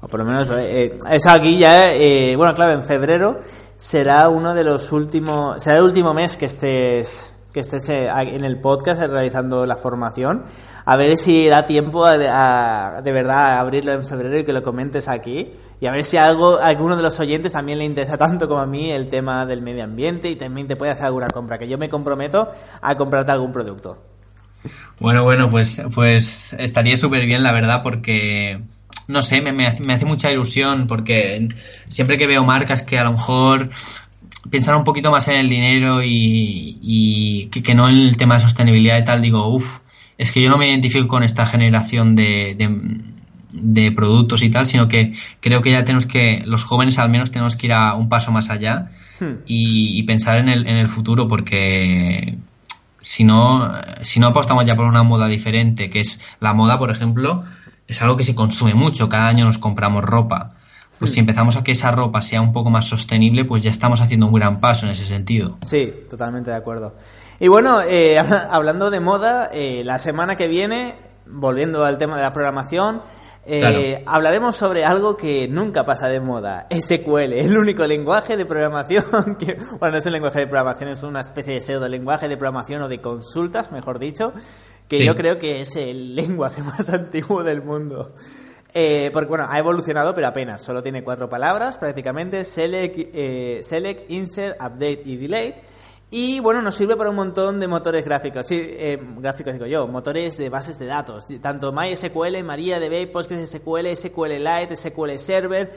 O 0.00 0.08
por 0.08 0.20
lo 0.20 0.26
menos 0.26 0.50
eh, 0.50 0.98
eh, 1.10 1.18
aquí 1.28 1.58
ya, 1.58 1.92
eh, 1.92 2.34
bueno, 2.36 2.54
claro, 2.54 2.72
en 2.72 2.82
febrero 2.82 3.38
será 3.76 4.28
uno 4.28 4.54
de 4.54 4.64
los 4.64 4.92
últimos, 4.92 5.62
será 5.62 5.76
el 5.76 5.84
último 5.84 6.14
mes 6.14 6.36
que 6.36 6.46
estés 6.46 7.36
que 7.52 7.58
estés 7.58 7.88
en 7.88 8.44
el 8.44 8.60
podcast 8.60 9.00
realizando 9.00 9.66
la 9.66 9.74
formación. 9.74 10.44
A 10.84 10.94
ver 10.94 11.16
si 11.16 11.48
da 11.48 11.66
tiempo 11.66 12.06
a, 12.06 13.00
de 13.02 13.10
verdad 13.10 13.56
a 13.56 13.60
abrirlo 13.60 13.92
en 13.92 14.04
febrero 14.04 14.38
y 14.38 14.44
que 14.44 14.52
lo 14.52 14.62
comentes 14.62 15.08
aquí. 15.08 15.52
Y 15.80 15.86
a 15.86 15.90
ver 15.90 16.04
si 16.04 16.16
algo, 16.16 16.58
a 16.58 16.68
alguno 16.68 16.96
de 16.96 17.02
los 17.02 17.18
oyentes 17.18 17.50
también 17.50 17.78
le 17.78 17.84
interesa 17.84 18.16
tanto 18.16 18.46
como 18.46 18.60
a 18.60 18.66
mí 18.66 18.92
el 18.92 19.08
tema 19.08 19.46
del 19.46 19.62
medio 19.62 19.82
ambiente 19.82 20.28
y 20.28 20.36
también 20.36 20.68
te 20.68 20.76
puede 20.76 20.92
hacer 20.92 21.06
alguna 21.06 21.26
compra. 21.26 21.58
Que 21.58 21.66
yo 21.66 21.76
me 21.76 21.88
comprometo 21.88 22.46
a 22.80 22.96
comprarte 22.96 23.32
algún 23.32 23.50
producto. 23.50 23.98
Bueno, 25.00 25.24
bueno, 25.24 25.50
pues, 25.50 25.82
pues 25.92 26.52
estaría 26.52 26.96
súper 26.96 27.26
bien, 27.26 27.42
la 27.42 27.50
verdad, 27.50 27.82
porque 27.82 28.62
no 29.08 29.22
sé, 29.22 29.40
me, 29.42 29.66
hace, 29.66 30.04
mucha 30.04 30.30
ilusión 30.30 30.86
porque 30.86 31.48
siempre 31.88 32.18
que 32.18 32.26
veo 32.26 32.44
marcas 32.44 32.82
que 32.82 32.98
a 32.98 33.04
lo 33.04 33.12
mejor 33.12 33.70
piensan 34.50 34.76
un 34.76 34.84
poquito 34.84 35.10
más 35.10 35.28
en 35.28 35.36
el 35.36 35.48
dinero 35.48 36.00
y, 36.02 37.48
que, 37.50 37.74
no 37.74 37.88
en 37.88 37.96
el 37.96 38.16
tema 38.16 38.34
de 38.34 38.40
sostenibilidad 38.40 38.98
y 38.98 39.04
tal, 39.04 39.20
digo, 39.20 39.48
uff, 39.48 39.78
es 40.16 40.32
que 40.32 40.42
yo 40.42 40.50
no 40.50 40.58
me 40.58 40.68
identifico 40.68 41.08
con 41.08 41.22
esta 41.22 41.46
generación 41.46 42.14
de, 42.14 42.56
de, 43.52 43.92
productos 43.92 44.42
y 44.42 44.50
tal, 44.50 44.66
sino 44.66 44.86
que 44.88 45.14
creo 45.40 45.62
que 45.62 45.72
ya 45.72 45.84
tenemos 45.84 46.06
que, 46.06 46.42
los 46.46 46.64
jóvenes 46.64 46.98
al 46.98 47.10
menos 47.10 47.30
tenemos 47.30 47.56
que 47.56 47.66
ir 47.66 47.72
a 47.72 47.94
un 47.94 48.08
paso 48.08 48.30
más 48.32 48.50
allá 48.50 48.90
hmm. 49.18 49.42
y, 49.46 50.02
pensar 50.04 50.38
en 50.38 50.48
el, 50.48 50.66
en 50.66 50.76
el 50.76 50.88
futuro 50.88 51.26
porque 51.26 52.38
si 53.00 53.24
no, 53.24 53.68
si 54.02 54.20
no 54.20 54.28
apostamos 54.28 54.64
ya 54.64 54.76
por 54.76 54.86
una 54.86 55.02
moda 55.02 55.26
diferente, 55.26 55.90
que 55.90 56.00
es 56.00 56.20
la 56.38 56.52
moda, 56.52 56.78
por 56.78 56.90
ejemplo, 56.90 57.44
es 57.90 58.02
algo 58.02 58.16
que 58.16 58.24
se 58.24 58.34
consume 58.34 58.74
mucho, 58.74 59.08
cada 59.08 59.26
año 59.26 59.44
nos 59.44 59.58
compramos 59.58 60.04
ropa. 60.04 60.52
Pues 60.98 61.12
si 61.12 61.20
empezamos 61.20 61.56
a 61.56 61.64
que 61.64 61.72
esa 61.72 61.90
ropa 61.90 62.20
sea 62.20 62.42
un 62.42 62.52
poco 62.52 62.70
más 62.70 62.86
sostenible, 62.86 63.44
pues 63.44 63.62
ya 63.62 63.70
estamos 63.70 64.00
haciendo 64.00 64.26
un 64.26 64.34
gran 64.34 64.60
paso 64.60 64.84
en 64.84 64.92
ese 64.92 65.06
sentido. 65.06 65.58
Sí, 65.62 65.92
totalmente 66.08 66.50
de 66.50 66.56
acuerdo. 66.56 66.94
Y 67.38 67.48
bueno, 67.48 67.80
eh, 67.82 68.18
hablando 68.18 68.90
de 68.90 69.00
moda, 69.00 69.50
eh, 69.52 69.82
la 69.84 69.98
semana 69.98 70.36
que 70.36 70.46
viene, 70.46 70.96
volviendo 71.26 71.84
al 71.84 71.96
tema 71.96 72.16
de 72.16 72.22
la 72.22 72.32
programación, 72.32 73.02
eh, 73.46 74.04
hablaremos 74.06 74.54
sobre 74.54 74.84
algo 74.84 75.16
que 75.16 75.48
nunca 75.48 75.84
pasa 75.84 76.08
de 76.08 76.20
moda, 76.20 76.66
SQL, 76.70 77.32
el 77.32 77.56
único 77.56 77.86
lenguaje 77.86 78.36
de 78.36 78.44
programación 78.44 79.04
que, 79.38 79.56
bueno, 79.78 79.92
no 79.92 79.96
es 79.96 80.06
un 80.06 80.12
lenguaje 80.12 80.40
de 80.40 80.46
programación, 80.46 80.90
es 80.90 81.02
una 81.02 81.22
especie 81.22 81.54
de 81.54 81.60
pseudo 81.62 81.88
lenguaje 81.88 82.28
de 82.28 82.36
programación 82.36 82.82
o 82.82 82.88
de 82.88 83.00
consultas, 83.00 83.72
mejor 83.72 83.98
dicho, 83.98 84.34
que 84.90 85.04
yo 85.04 85.14
creo 85.14 85.38
que 85.38 85.60
es 85.60 85.76
el 85.76 86.14
lenguaje 86.16 86.62
más 86.62 86.90
antiguo 86.90 87.42
del 87.42 87.62
mundo. 87.62 88.14
Eh, 88.74 89.10
porque 89.12 89.28
bueno, 89.28 89.46
ha 89.48 89.58
evolucionado, 89.58 90.12
pero 90.14 90.26
apenas. 90.26 90.62
Solo 90.62 90.82
tiene 90.82 91.02
cuatro 91.02 91.28
palabras, 91.28 91.76
prácticamente: 91.76 92.44
select, 92.44 92.98
eh, 93.14 93.60
select, 93.62 94.10
insert, 94.10 94.60
update 94.60 95.02
y 95.04 95.16
delete. 95.16 95.62
Y 96.12 96.40
bueno, 96.40 96.60
nos 96.60 96.74
sirve 96.74 96.96
para 96.96 97.10
un 97.10 97.16
montón 97.16 97.60
de 97.60 97.68
motores 97.68 98.04
gráficos. 98.04 98.44
Sí, 98.44 98.60
eh, 98.60 99.00
gráficos 99.18 99.52
digo 99.52 99.66
yo, 99.66 99.86
motores 99.86 100.36
de 100.36 100.48
bases 100.48 100.76
de 100.80 100.86
datos. 100.86 101.24
Tanto 101.40 101.72
MySQL, 101.72 102.42
MariaDB, 102.42 103.12
PostgreSQL, 103.12 103.94
SQLite, 103.94 104.74
SQL 104.74 105.18
Server, 105.18 105.72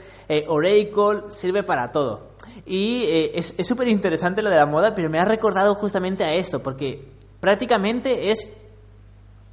Oracle, 0.48 1.30
sirve 1.30 1.62
para 1.62 1.92
todo. 1.92 2.34
Y 2.66 3.30
es 3.36 3.56
súper 3.60 3.88
interesante 3.90 4.42
lo 4.42 4.50
de 4.50 4.56
la 4.56 4.66
moda, 4.66 4.96
pero 4.96 5.08
me 5.08 5.20
ha 5.20 5.26
recordado 5.26 5.76
justamente 5.76 6.24
a 6.24 6.34
esto, 6.34 6.64
porque 6.64 7.12
prácticamente 7.40 8.32
es 8.32 8.63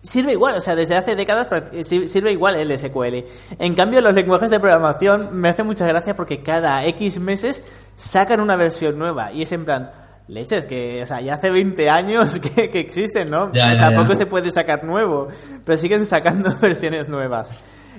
sirve 0.02 0.32
igual, 0.32 0.56
o 0.56 0.60
sea, 0.60 0.74
desde 0.74 0.96
hace 0.96 1.14
décadas 1.14 1.48
sirve 1.82 2.32
igual 2.32 2.56
el 2.56 2.78
SQL. 2.78 3.24
En 3.58 3.74
cambio, 3.74 4.00
los 4.00 4.14
lenguajes 4.14 4.50
de 4.50 4.60
programación 4.60 5.28
me 5.32 5.48
hace 5.48 5.62
mucha 5.62 5.86
gracia 5.86 6.14
porque 6.14 6.42
cada 6.42 6.84
X 6.86 7.20
meses 7.20 7.62
sacan 7.96 8.40
una 8.40 8.56
versión 8.56 8.98
nueva 8.98 9.32
y 9.32 9.42
es 9.42 9.52
en 9.52 9.64
plan, 9.64 9.90
leches, 10.28 10.66
que, 10.66 11.02
o 11.02 11.06
sea, 11.06 11.20
ya 11.20 11.34
hace 11.34 11.50
20 11.50 11.90
años 11.90 12.38
que, 12.54 12.70
existen, 12.72 13.30
¿no? 13.30 13.44
o 13.44 13.52
sea, 13.52 13.94
poco 13.94 14.14
se 14.14 14.26
puede 14.26 14.50
sacar 14.50 14.84
nuevo, 14.84 15.28
pero 15.64 15.76
siguen 15.76 16.06
sacando 16.06 16.56
versiones 16.60 17.08
nuevas. 17.08 17.52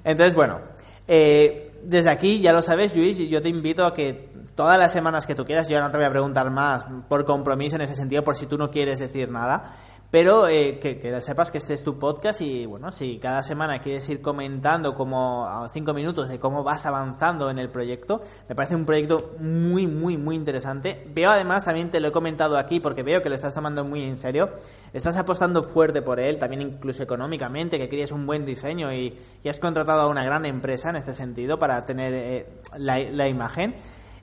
Entonces, 0.03 0.33
bueno, 0.33 0.61
eh, 1.07 1.71
desde 1.83 2.09
aquí 2.09 2.41
ya 2.41 2.53
lo 2.53 2.61
sabes, 2.61 2.95
Luis, 2.95 3.17
yo 3.17 3.41
te 3.41 3.49
invito 3.49 3.85
a 3.85 3.93
que 3.93 4.31
todas 4.55 4.77
las 4.77 4.91
semanas 4.91 5.27
que 5.27 5.35
tú 5.35 5.45
quieras, 5.45 5.67
yo 5.67 5.79
no 5.81 5.91
te 5.91 5.97
voy 5.97 6.05
a 6.05 6.09
preguntar 6.09 6.49
más 6.51 6.87
por 7.07 7.25
compromiso 7.25 7.75
en 7.75 7.81
ese 7.81 7.95
sentido, 7.95 8.23
por 8.23 8.35
si 8.35 8.45
tú 8.45 8.57
no 8.57 8.71
quieres 8.71 8.99
decir 8.99 9.29
nada, 9.29 9.63
pero 10.11 10.49
eh, 10.49 10.77
que, 10.77 11.21
sepas 11.21 11.51
que 11.51 11.57
este 11.57 11.73
es 11.73 11.83
tu 11.85 11.97
podcast 11.97 12.41
y 12.41 12.65
bueno, 12.65 12.91
si 12.91 13.17
cada 13.17 13.43
semana 13.43 13.79
quieres 13.79 14.07
ir 14.09 14.21
comentando 14.21 14.93
como 14.93 15.45
a 15.47 15.69
cinco 15.69 15.93
minutos 15.93 16.27
de 16.27 16.37
cómo 16.37 16.63
vas 16.63 16.85
avanzando 16.85 17.49
en 17.49 17.57
el 17.57 17.69
proyecto, 17.69 18.21
me 18.49 18.53
parece 18.53 18.75
un 18.75 18.85
proyecto 18.85 19.35
muy, 19.39 19.87
muy, 19.87 20.17
muy 20.17 20.35
interesante. 20.35 21.07
Veo 21.15 21.31
además, 21.31 21.63
también 21.63 21.89
te 21.89 22.01
lo 22.01 22.09
he 22.09 22.11
comentado 22.11 22.57
aquí 22.57 22.81
porque 22.81 23.03
veo 23.03 23.21
que 23.21 23.29
lo 23.29 23.35
estás 23.35 23.55
tomando 23.55 23.85
muy 23.85 24.03
en 24.03 24.17
serio, 24.17 24.49
estás 24.91 25.15
apostando 25.15 25.63
fuerte 25.63 26.01
por 26.01 26.19
él, 26.19 26.37
también 26.37 26.61
incluso 26.61 27.01
económicamente, 27.03 27.79
que 27.79 27.87
querías 27.87 28.11
un 28.11 28.25
buen 28.25 28.45
diseño 28.45 28.93
y, 28.93 29.17
has 29.47 29.59
contratado 29.59 30.01
a 30.01 30.07
una 30.07 30.23
gran 30.23 30.45
empresa 30.45 30.89
en 30.89 30.97
este 30.97 31.13
sentido 31.13 31.57
para 31.59 31.85
tener 31.85 32.13
eh, 32.13 32.47
la, 32.77 32.99
la 32.99 33.27
imagen. 33.27 33.75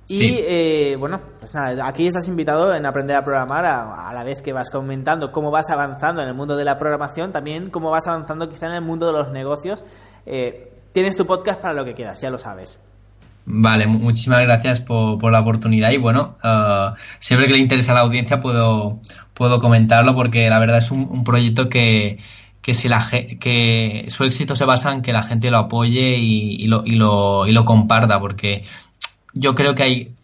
Y 0.09 0.41
eh, 0.49 0.97
bueno, 0.99 1.21
pues 1.39 1.55
nada, 1.55 1.87
aquí 1.87 2.07
estás 2.07 2.27
invitado 2.29 2.75
en 2.75 2.87
aprender 2.87 3.15
a 3.15 3.23
programar 3.23 3.67
a, 3.67 4.11
la 4.15 4.25
vez 4.25 4.41
que 4.41 4.55
vas 4.55 4.71
comentando 4.71 5.31
cómo 5.33 5.51
vas 5.51 5.69
avanzando 5.69 6.23
en 6.23 6.29
el 6.29 6.35
mundo 6.35 6.57
de 6.57 6.65
la 6.65 6.79
programación, 6.79 7.31
también 7.31 7.69
cómo 7.69 7.91
vas 7.91 8.07
avanzando 8.07 8.49
quizá 8.49 8.67
en 8.69 8.73
el 8.73 8.83
mundo 8.83 9.07
de 9.07 9.13
los 9.13 9.31
negocios. 9.31 9.85
Eh, 10.25 10.73
tienes 10.93 11.15
tu 11.17 11.27
podcast 11.27 11.61
para 11.61 11.75
lo 11.75 11.85
que 11.85 11.93
quieras, 11.93 12.23
ya 12.23 12.31
lo 12.31 12.39
sabes. 12.39 12.79
Vale, 13.51 13.87
muchísimas 13.87 14.41
gracias 14.41 14.81
por, 14.81 15.31
la 15.31 15.41
oportunidad 15.41 15.91
y 15.91 15.99
bueno, 15.99 16.37
uh, 16.45 16.95
siempre 17.19 17.47
que 17.47 17.55
le 17.55 17.61
interesa 17.61 17.93
a 17.93 17.95
la 17.95 18.01
audiencia 18.03 18.41
puedo, 18.41 19.01
puedo 19.33 19.59
comentarlo 19.59 20.15
porque 20.15 20.49
la 20.51 20.59
verdad 20.59 20.79
es 20.79 20.91
un, 20.91 21.25
proyecto 21.25 21.71
que, 21.71 22.19
que, 22.61 22.75
si 22.75 22.89
la, 22.89 23.07
que 23.41 24.07
su 24.09 24.25
éxito 24.25 24.55
se 24.55 24.67
basa 24.67 24.93
en 24.93 25.01
que 25.01 25.15
la 25.15 25.23
gente 25.23 25.51
lo 25.51 25.59
apoye 25.59 26.19
y, 26.19 26.67
lo, 26.67 26.83
y, 26.85 26.97
lo, 26.97 27.47
y 27.47 27.53
lo 27.53 27.65
comparta 27.65 28.21
porque 28.21 28.65
yo 29.39 29.55
creo 29.55 29.75
que 29.75 29.83
hay 29.83 30.15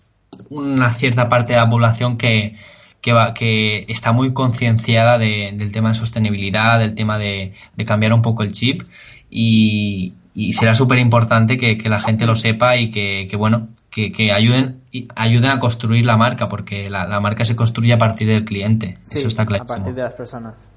una 0.50 0.92
cierta 0.92 1.28
parte 1.28 1.52
de 1.52 1.58
la 1.58 1.70
población 1.70 2.16
que, 2.16 2.56
que, 3.00 3.12
va, 3.12 3.34
que 3.34 3.84
está 3.88 4.12
muy 4.12 4.32
concienciada 4.32 5.18
de, 5.18 5.52
del 5.54 5.72
tema 5.72 5.90
de 5.90 5.94
sostenibilidad, 5.94 6.78
del 6.78 6.94
tema 6.94 7.18
de, 7.18 7.54
de 7.76 7.84
cambiar 7.84 8.12
un 8.12 8.22
poco 8.22 8.42
el 8.42 8.52
chip 8.52 8.82
y, 9.30 10.14
y 10.34 10.52
será 10.52 10.74
súper 10.74 10.98
importante 10.98 11.56
que, 11.56 11.78
que, 11.78 11.88
la 11.88 12.00
gente 12.00 12.26
lo 12.26 12.34
sepa 12.34 12.76
y 12.76 12.90
que, 12.90 13.26
que 13.30 13.36
bueno, 13.36 13.68
que, 13.90 14.10
que, 14.10 14.32
ayuden, 14.32 14.80
ayuden 15.14 15.50
a 15.50 15.60
construir 15.60 16.04
la 16.04 16.16
marca, 16.16 16.48
porque 16.48 16.90
la, 16.90 17.06
la, 17.06 17.20
marca 17.20 17.44
se 17.44 17.54
construye 17.54 17.92
a 17.92 17.98
partir 17.98 18.28
del 18.28 18.44
cliente. 18.44 18.94
Sí, 19.04 19.18
Eso 19.18 19.28
está 19.28 19.46
claro. 19.46 19.64
A 19.64 19.66
partir 19.66 19.94
de 19.94 20.02
las 20.02 20.14
personas. 20.14 20.68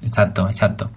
Exacto, 0.00 0.46
exacto. 0.48 0.90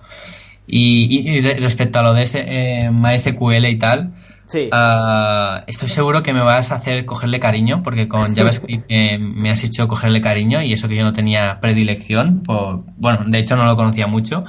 Y, 0.68 1.08
y, 1.10 1.38
y 1.38 1.42
respecto 1.42 2.00
a 2.00 2.04
lo 2.04 2.14
de 2.14 2.24
ese, 2.24 2.46
eh, 2.48 2.92
MySQL 2.92 3.66
y 3.66 3.76
tal, 3.78 4.12
Sí. 4.52 4.70
Uh, 4.74 5.64
estoy 5.66 5.88
seguro 5.88 6.22
que 6.24 6.34
me 6.34 6.42
vas 6.42 6.74
a 6.74 6.76
hacer 6.76 7.06
cogerle 7.06 7.40
cariño, 7.40 7.82
porque 7.84 8.08
con 8.10 8.36
JavaScript 8.36 8.84
eh, 8.90 9.18
me 9.18 9.50
has 9.50 9.64
hecho 9.64 9.88
cogerle 9.88 10.20
cariño 10.20 10.62
y 10.62 10.74
eso 10.74 10.90
que 10.90 10.96
yo 10.98 11.04
no 11.04 11.14
tenía 11.14 11.60
predilección. 11.62 12.42
Por, 12.44 12.84
bueno, 12.98 13.20
de 13.28 13.40
hecho 13.40 13.56
no 13.56 13.66
lo 13.66 13.78
conocía 13.78 14.08
mucho, 14.08 14.44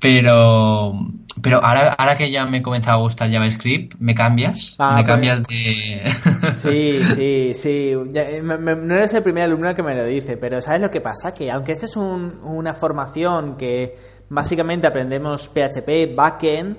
pero 0.00 0.94
pero 1.42 1.62
ahora, 1.62 1.92
ahora 1.98 2.16
que 2.16 2.30
ya 2.30 2.46
me 2.46 2.62
comenzado 2.62 2.96
a 2.98 3.00
gustar 3.02 3.30
JavaScript, 3.30 3.94
¿me 3.98 4.14
cambias? 4.14 4.74
Ah, 4.78 4.96
¿Me 4.96 5.02
pues- 5.02 5.06
cambias 5.12 5.42
de...? 5.42 6.02
Sí, 6.54 7.00
sí, 7.04 7.52
sí. 7.54 7.92
Eh, 8.14 8.40
me- 8.42 8.56
me- 8.56 8.74
no 8.74 8.94
eres 8.94 9.12
el 9.14 9.22
primer 9.22 9.44
alumno 9.44 9.74
que 9.74 9.82
me 9.82 9.94
lo 9.94 10.04
dice, 10.04 10.36
pero 10.38 10.60
¿sabes 10.62 10.80
lo 10.80 10.90
que 10.90 11.00
pasa? 11.00 11.34
Que 11.34 11.50
aunque 11.50 11.72
esta 11.72 11.86
es 11.86 11.96
un- 11.96 12.40
una 12.42 12.72
formación 12.74 13.56
que 13.56 13.94
básicamente 14.30 14.86
aprendemos 14.86 15.48
PHP, 15.48 16.14
backend, 16.16 16.76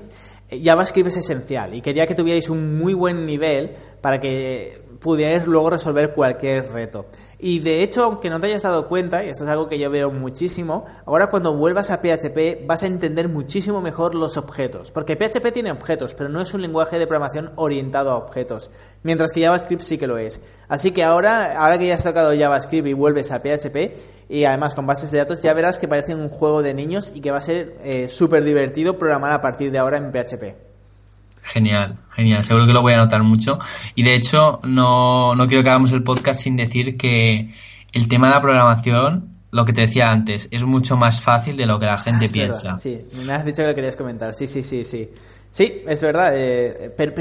JavaScript 0.50 1.08
es 1.08 1.18
esencial 1.18 1.74
y 1.74 1.82
quería 1.82 2.08
que 2.08 2.16
tuvierais 2.16 2.50
un 2.50 2.78
muy 2.78 2.94
buen 2.94 3.26
nivel 3.26 3.76
para 4.02 4.20
que 4.20 4.82
pudierais 5.00 5.46
luego 5.48 5.70
resolver 5.70 6.14
cualquier 6.14 6.72
reto. 6.72 7.06
Y 7.40 7.60
de 7.60 7.84
hecho, 7.84 8.04
aunque 8.04 8.30
no 8.30 8.40
te 8.40 8.48
hayas 8.48 8.64
dado 8.64 8.88
cuenta, 8.88 9.24
y 9.24 9.30
esto 9.30 9.44
es 9.44 9.50
algo 9.50 9.68
que 9.68 9.78
yo 9.78 9.92
veo 9.92 10.12
muchísimo, 10.12 10.86
ahora 11.06 11.30
cuando 11.30 11.56
vuelvas 11.56 11.92
a 11.92 12.02
PHP 12.02 12.66
vas 12.66 12.82
a 12.82 12.88
entender 12.88 13.30
muchísimo 13.30 13.82
mejor 13.82 14.16
los 14.16 14.38
objetos. 14.38 14.92
Porque 14.92 15.16
PHP 15.16 15.52
tiene 15.52 15.72
objetos, 15.72 16.16
pero 16.16 16.30
no 16.30 16.42
es 16.42 16.54
un 16.54 16.62
lenguaje 16.62 16.98
de 16.98 17.06
programación 17.06 17.52
orientado 17.56 18.12
a 18.12 18.18
objetos. 18.18 18.72
Mientras 19.04 19.34
que 19.34 19.44
JavaScript 19.44 19.84
sí 19.84 19.98
que 20.00 20.08
lo 20.08 20.18
es. 20.18 20.42
Así 20.68 20.92
que 20.92 21.04
ahora, 21.04 21.62
ahora 21.62 21.78
que 21.78 21.88
ya 21.88 21.96
has 21.96 22.04
tocado 22.04 22.36
JavaScript 22.36 22.88
y 22.88 22.94
vuelves 22.94 23.32
a 23.32 23.42
PHP, 23.42 23.96
y 24.30 24.46
además 24.46 24.74
con 24.74 24.88
bases 24.88 25.12
de 25.12 25.20
datos, 25.20 25.42
ya 25.42 25.54
verás 25.54 25.78
que 25.78 25.88
parece 25.88 26.16
un 26.16 26.30
juego 26.30 26.64
de 26.64 26.74
niños 26.74 27.12
y 27.14 27.22
que 27.22 27.32
va 27.32 27.38
a 27.38 27.42
ser 27.42 27.78
eh, 27.84 28.10
súper 28.10 28.44
divertido 28.44 28.98
programar 28.98 29.32
a 29.32 29.42
partir 29.42 29.72
de 29.72 29.78
ahora 29.78 29.98
en 29.98 30.12
PHP. 30.12 30.67
Genial, 31.54 31.98
genial. 32.16 32.44
Seguro 32.44 32.68
que 32.68 32.74
lo 32.74 32.82
voy 32.82 32.94
a 32.94 32.98
notar 32.98 33.24
mucho. 33.24 33.58
Y 33.96 34.04
de 34.04 34.16
hecho, 34.16 34.60
no, 34.64 35.36
no 35.36 35.48
quiero 35.48 35.64
que 35.64 35.70
hagamos 35.70 35.92
el 35.94 36.04
podcast 36.04 36.42
sin 36.42 36.56
decir 36.58 36.98
que 36.98 37.52
el 37.94 38.08
tema 38.08 38.28
de 38.28 38.34
la 38.36 38.42
programación, 38.42 39.30
lo 39.52 39.64
que 39.66 39.72
te 39.74 39.82
decía 39.82 40.12
antes, 40.12 40.50
es 40.52 40.64
mucho 40.66 40.98
más 40.98 41.22
fácil 41.22 41.56
de 41.58 41.66
lo 41.66 41.80
que 41.80 41.86
la 41.86 41.98
gente 41.98 42.24
Ah, 42.24 42.26
es 42.26 42.32
piensa. 42.34 42.64
verdad, 42.64 42.80
sí, 42.82 43.00
me 43.26 43.32
has 43.34 43.46
dicho 43.46 43.62
que 43.64 43.68
lo 43.70 43.76
querías 43.76 43.96
comentar. 43.98 44.36
Sí, 44.36 44.46
sí, 44.48 44.62
sí, 44.62 44.84
sí. 44.84 45.10
Sí, 45.50 45.82
es 45.88 46.02
verdad. 46.02 46.32
eh, 46.36 46.94
pero, 46.98 47.14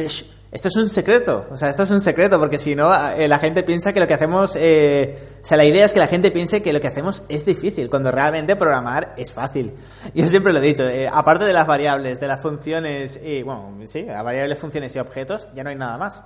esto 0.57 0.69
es 0.69 0.77
un 0.77 0.89
secreto. 0.89 1.47
O 1.51 1.57
sea, 1.57 1.69
esto 1.69 1.83
es 1.85 1.91
un 1.91 2.01
secreto 2.01 2.39
porque 2.41 2.59
si 2.59 2.75
no, 2.75 2.91
eh, 3.13 3.29
la 3.29 3.39
gente 3.39 3.63
piensa 3.63 3.93
que 3.93 4.01
lo 4.01 4.07
que 4.07 4.15
hacemos. 4.15 4.57
eh, 4.59 5.17
o 5.43 5.47
sea, 5.47 5.57
la 5.57 5.65
idea 5.65 5.85
es 5.85 5.93
que 5.93 6.01
la 6.01 6.09
gente 6.09 6.31
piense 6.31 6.63
que 6.63 6.73
lo 6.73 6.81
que 6.81 6.87
hacemos 6.89 7.23
es 7.29 7.45
difícil, 7.47 7.89
cuando 7.91 8.11
realmente 8.11 8.57
programar 8.57 9.15
es 9.19 9.33
fácil. 9.35 9.73
Yo 10.15 10.27
siempre 10.29 10.53
lo 10.53 10.59
he 10.59 10.63
dicho. 10.63 10.89
eh, 10.89 11.09
aparte 11.13 11.45
de 11.45 11.53
las 11.53 11.67
variables, 11.67 12.19
de 12.21 12.27
las 12.29 12.41
funciones. 12.43 13.21
Y, 13.23 13.43
bueno, 13.43 13.77
sí, 13.85 14.03
las 14.03 14.25
variables, 14.25 14.59
funciones 14.59 14.97
y 14.97 14.99
objetos, 14.99 15.47
ya 15.55 15.63
no 15.63 15.71
hay 15.71 15.77
nada 15.77 15.99
más. 15.99 16.23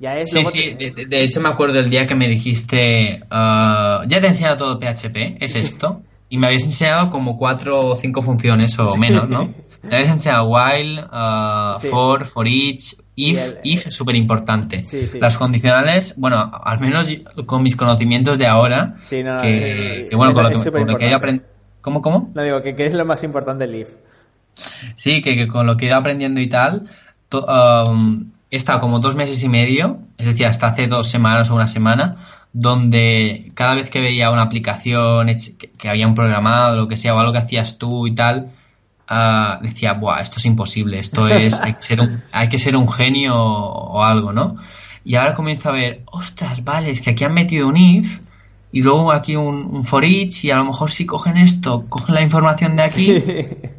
Ya 0.00 0.18
es 0.18 0.30
Sí, 0.30 0.44
sí, 0.44 0.74
te- 0.76 0.90
de, 0.90 1.06
de 1.06 1.22
hecho 1.22 1.40
me 1.40 1.48
acuerdo 1.48 1.78
el 1.78 1.88
día 1.88 2.06
que 2.06 2.14
me 2.16 2.26
dijiste, 2.28 3.22
ah, 3.30 4.02
ya 4.08 4.20
te 4.20 4.26
he 4.26 4.30
enseñado 4.30 4.56
todo 4.56 4.78
PHP, 4.80 5.36
¿es 5.40 5.52
Sí. 5.52 5.58
esto? 5.58 6.02
Y 6.28 6.38
me 6.38 6.46
habías 6.48 6.64
enseñado 6.64 7.10
como 7.10 7.36
cuatro 7.38 7.80
o 7.86 7.96
cinco 7.96 8.22
funciones 8.22 8.78
o 8.78 8.96
menos, 8.96 9.28
¿no? 9.28 9.52
Me 9.84 9.96
habías 9.96 10.12
enseñado 10.12 10.46
while, 10.48 11.02
Sí. 11.78 11.88
for, 11.88 12.24
for 12.26 12.48
each, 12.48 12.94
if, 13.16 13.38
el- 13.38 13.58
if 13.64 13.86
es 13.86 13.94
súper 13.94 14.16
importante. 14.16 14.82
Sí, 14.82 15.06
sí. 15.06 15.20
Las 15.20 15.36
condicionales, 15.36 16.14
bueno, 16.16 16.50
al 16.64 16.80
menos 16.80 17.06
con 17.44 17.62
mis 17.62 17.76
conocimientos 17.76 18.38
de 18.38 18.46
ahora, 18.46 18.94
Sí, 18.98 19.22
no, 19.22 19.42
que, 19.42 20.04
eh, 20.04 20.06
que 20.08 20.16
bueno, 20.16 20.32
con 20.32 20.44
lo 20.44 20.48
que, 20.58 20.70
con 20.72 20.86
lo 20.86 20.96
que 20.96 21.04
he 21.06 21.12
aprendido... 21.12 21.46
¿Cómo, 21.82 22.00
cómo? 22.00 22.30
No 22.34 22.42
digo 22.42 22.62
que, 22.62 22.74
que 22.74 22.86
es 22.86 22.94
lo 22.94 23.04
más 23.04 23.22
importante 23.24 23.66
del 23.66 23.74
IF. 23.80 23.88
Sí, 24.94 25.20
que, 25.20 25.36
que 25.36 25.48
con 25.48 25.66
lo 25.66 25.76
que 25.76 25.84
he 25.84 25.88
ido 25.88 25.98
aprendiendo 25.98 26.40
y 26.40 26.48
tal, 26.48 26.88
to- 27.28 27.44
um, 27.86 28.30
he 28.50 28.56
estado 28.56 28.80
como 28.80 29.00
dos 29.00 29.16
meses 29.16 29.42
y 29.42 29.50
medio, 29.50 29.98
es 30.16 30.26
decir, 30.26 30.46
hasta 30.46 30.68
hace 30.68 30.86
dos 30.86 31.10
semanas 31.10 31.50
o 31.50 31.54
una 31.56 31.68
semana, 31.68 32.16
donde 32.54 33.50
cada 33.54 33.74
vez 33.74 33.90
que 33.90 34.00
veía 34.00 34.30
una 34.30 34.42
aplicación 34.42 35.28
que, 35.76 35.88
habían 35.88 36.14
programado, 36.14 36.76
lo 36.76 36.88
que 36.88 36.96
sea, 36.96 37.14
o 37.14 37.18
algo 37.18 37.32
que 37.32 37.38
hacías 37.38 37.78
tú 37.78 38.06
y 38.06 38.14
tal, 38.14 38.52
ah, 39.08 39.58
decía, 39.60 39.94
Buah, 39.94 40.20
esto 40.20 40.36
es 40.38 40.46
imposible, 40.46 41.00
esto 41.00 41.28
es, 41.28 41.60
hay 41.60 41.74
que 41.74 41.82
ser 41.82 42.00
un, 42.00 42.08
hay 42.32 42.48
que 42.48 42.58
ser 42.60 42.76
un 42.76 42.88
genio 42.88 43.36
o, 43.36 43.98
o 43.98 44.02
algo, 44.04 44.32
¿no? 44.32 44.56
Y 45.04 45.16
ahora 45.16 45.34
comienzo 45.34 45.68
a 45.68 45.72
ver, 45.72 46.02
ostras, 46.06 46.64
vale, 46.64 46.90
es 46.90 47.02
que 47.02 47.10
aquí 47.10 47.24
han 47.24 47.34
metido 47.34 47.68
un 47.68 47.76
if, 47.76 48.20
y 48.74 48.82
luego 48.82 49.12
aquí 49.12 49.36
un, 49.36 49.56
un 49.56 49.84
for 49.84 50.04
each, 50.04 50.44
y 50.44 50.50
a 50.50 50.56
lo 50.56 50.64
mejor 50.64 50.90
si 50.90 51.06
cogen 51.06 51.36
esto, 51.36 51.86
cogen 51.88 52.14
la 52.14 52.22
información 52.22 52.74
de 52.74 52.82
aquí, 52.82 53.22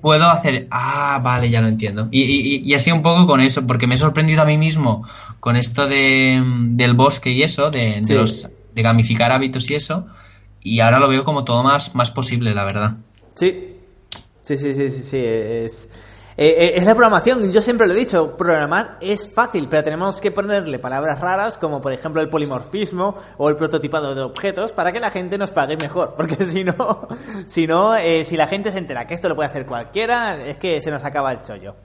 puedo 0.01 0.25
hacer, 0.25 0.67
ah, 0.71 1.19
vale, 1.21 1.49
ya 1.49 1.59
lo 1.59 1.67
entiendo. 1.67 2.07
Y, 2.11 2.21
y, 2.21 2.61
y 2.63 2.73
así 2.75 2.91
un 2.91 3.01
poco 3.01 3.25
con 3.25 3.41
eso, 3.41 3.65
porque 3.67 3.87
me 3.87 3.95
he 3.95 3.97
sorprendido 3.97 4.41
a 4.41 4.45
mí 4.45 4.57
mismo 4.57 5.05
con 5.39 5.57
esto 5.57 5.87
de, 5.87 6.41
del 6.71 6.93
bosque 6.93 7.31
y 7.31 7.43
eso, 7.43 7.71
de, 7.71 8.01
los, 8.07 8.49
de 8.75 8.81
gamificar 8.81 9.31
hábitos 9.31 9.69
y 9.71 9.75
eso, 9.75 10.05
y 10.61 10.81
ahora 10.81 10.99
lo 10.99 11.07
veo 11.07 11.23
como 11.23 11.43
todo 11.43 11.63
más, 11.63 11.95
más 11.95 12.11
posible, 12.11 12.53
la 12.53 12.65
verdad. 12.65 12.97
Sí, 13.33 13.77
sí, 14.41 14.57
sí, 14.57 14.73
sí, 14.73 14.89
sí, 14.89 15.03
sí, 15.03 15.17
es... 15.17 15.89
eh, 16.37 16.47
eh, 16.47 16.73
es 16.75 16.85
la 16.85 16.93
programación, 16.93 17.51
yo 17.51 17.61
siempre 17.61 17.87
lo 17.87 17.93
he 17.93 17.97
dicho, 17.97 18.35
programar 18.35 18.97
es 19.01 19.33
fácil, 19.33 19.67
pero 19.69 19.83
tenemos 19.83 20.19
que 20.19 20.31
ponerle 20.31 20.79
palabras 20.79 21.21
raras 21.21 21.57
como 21.57 21.79
por 21.81 21.93
ejemplo 21.93 22.21
el 22.21 22.29
polimorfismo 22.29 23.15
o 23.37 23.49
el 23.49 23.55
prototipado 23.55 24.13
de 24.13 24.21
objetos 24.21 24.73
para 24.73 24.91
que 24.91 24.99
la 24.99 25.11
gente 25.11 25.37
nos 25.37 25.51
pague 25.51 25.77
mejor, 25.77 26.13
porque 26.17 26.43
si 26.43 26.63
no, 26.63 27.07
si 27.47 27.67
no, 27.67 27.95
eh, 27.95 28.23
si 28.25 28.35
la 28.37 28.47
gente 28.47 28.71
se 28.71 28.79
entera 28.79 29.07
que 29.07 29.13
esto 29.13 29.29
lo 29.29 29.35
puede 29.35 29.47
hacer 29.49 29.65
cualquiera, 29.65 30.35
es 30.45 30.57
que 30.57 30.81
se 30.81 30.91
nos 30.91 31.03
acaba 31.05 31.31
el 31.31 31.41
chollo. 31.41 31.75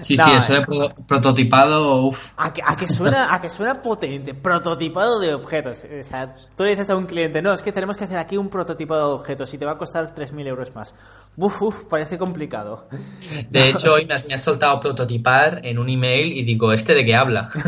Sí, 0.00 0.16
No, 0.16 0.24
sí, 0.26 0.30
eso 0.36 0.52
de 0.52 0.60
pro- 0.62 0.88
prototipado, 1.08 2.02
uff. 2.04 2.32
A 2.36 2.52
que, 2.52 2.62
a 2.64 2.76
que 2.76 2.86
suena, 2.86 3.34
a 3.34 3.40
que 3.40 3.50
suena 3.50 3.82
potente, 3.82 4.32
prototipado 4.34 5.18
de 5.18 5.34
objetos. 5.34 5.84
O 6.00 6.04
sea, 6.04 6.36
tú 6.56 6.62
le 6.62 6.70
dices 6.70 6.88
a 6.90 6.96
un 6.96 7.06
cliente, 7.06 7.42
no, 7.42 7.52
es 7.52 7.62
que 7.62 7.72
tenemos 7.72 7.96
que 7.96 8.04
hacer 8.04 8.18
aquí 8.18 8.36
un 8.36 8.48
prototipado 8.48 9.08
de 9.08 9.14
objetos 9.14 9.52
y 9.54 9.58
te 9.58 9.64
va 9.64 9.72
a 9.72 9.78
costar 9.78 10.14
3.000 10.14 10.46
euros 10.46 10.72
más. 10.74 10.94
Uf, 11.36 11.62
uf, 11.62 11.84
parece 11.86 12.16
complicado. 12.16 12.86
De 13.50 13.70
hecho, 13.70 13.87
hoy 13.88 14.06
me 14.06 14.14
has, 14.14 14.26
me 14.26 14.34
has 14.34 14.42
soltado 14.42 14.78
prototipar 14.80 15.60
en 15.64 15.78
un 15.78 15.88
email 15.88 16.32
y 16.32 16.42
digo, 16.44 16.72
¿este 16.72 16.94
de 16.94 17.04
qué 17.04 17.14
habla? 17.16 17.48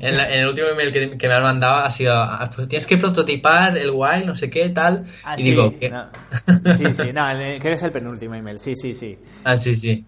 en, 0.00 0.16
la- 0.16 0.32
en 0.32 0.40
el 0.40 0.48
último 0.48 0.68
email 0.68 0.92
que, 0.92 1.16
que 1.18 1.28
me 1.28 1.34
has 1.34 1.42
mandado 1.42 1.84
ha 1.84 1.90
sido, 1.90 2.14
"Ah, 2.14 2.50
pues 2.54 2.68
tienes 2.68 2.86
que 2.86 2.96
prototipar 2.96 3.76
el 3.78 3.90
while, 3.92 4.26
no 4.26 4.34
sé 4.34 4.50
qué, 4.50 4.68
tal. 4.70 5.06
Ah, 5.24 5.36
y 5.38 5.42
sí, 5.42 5.50
digo, 5.50 5.72
¿qué? 5.78 5.88
no. 5.90 6.08
sí, 6.76 6.94
sí, 6.94 7.12
no, 7.12 7.26
creo 7.32 7.60
que 7.60 7.72
es 7.72 7.82
el 7.82 7.92
penúltimo 7.92 8.34
email, 8.34 8.58
sí, 8.58 8.74
sí, 8.76 8.94
sí. 8.94 9.18
Ah, 9.44 9.56
sí, 9.56 9.74
sí. 9.74 10.04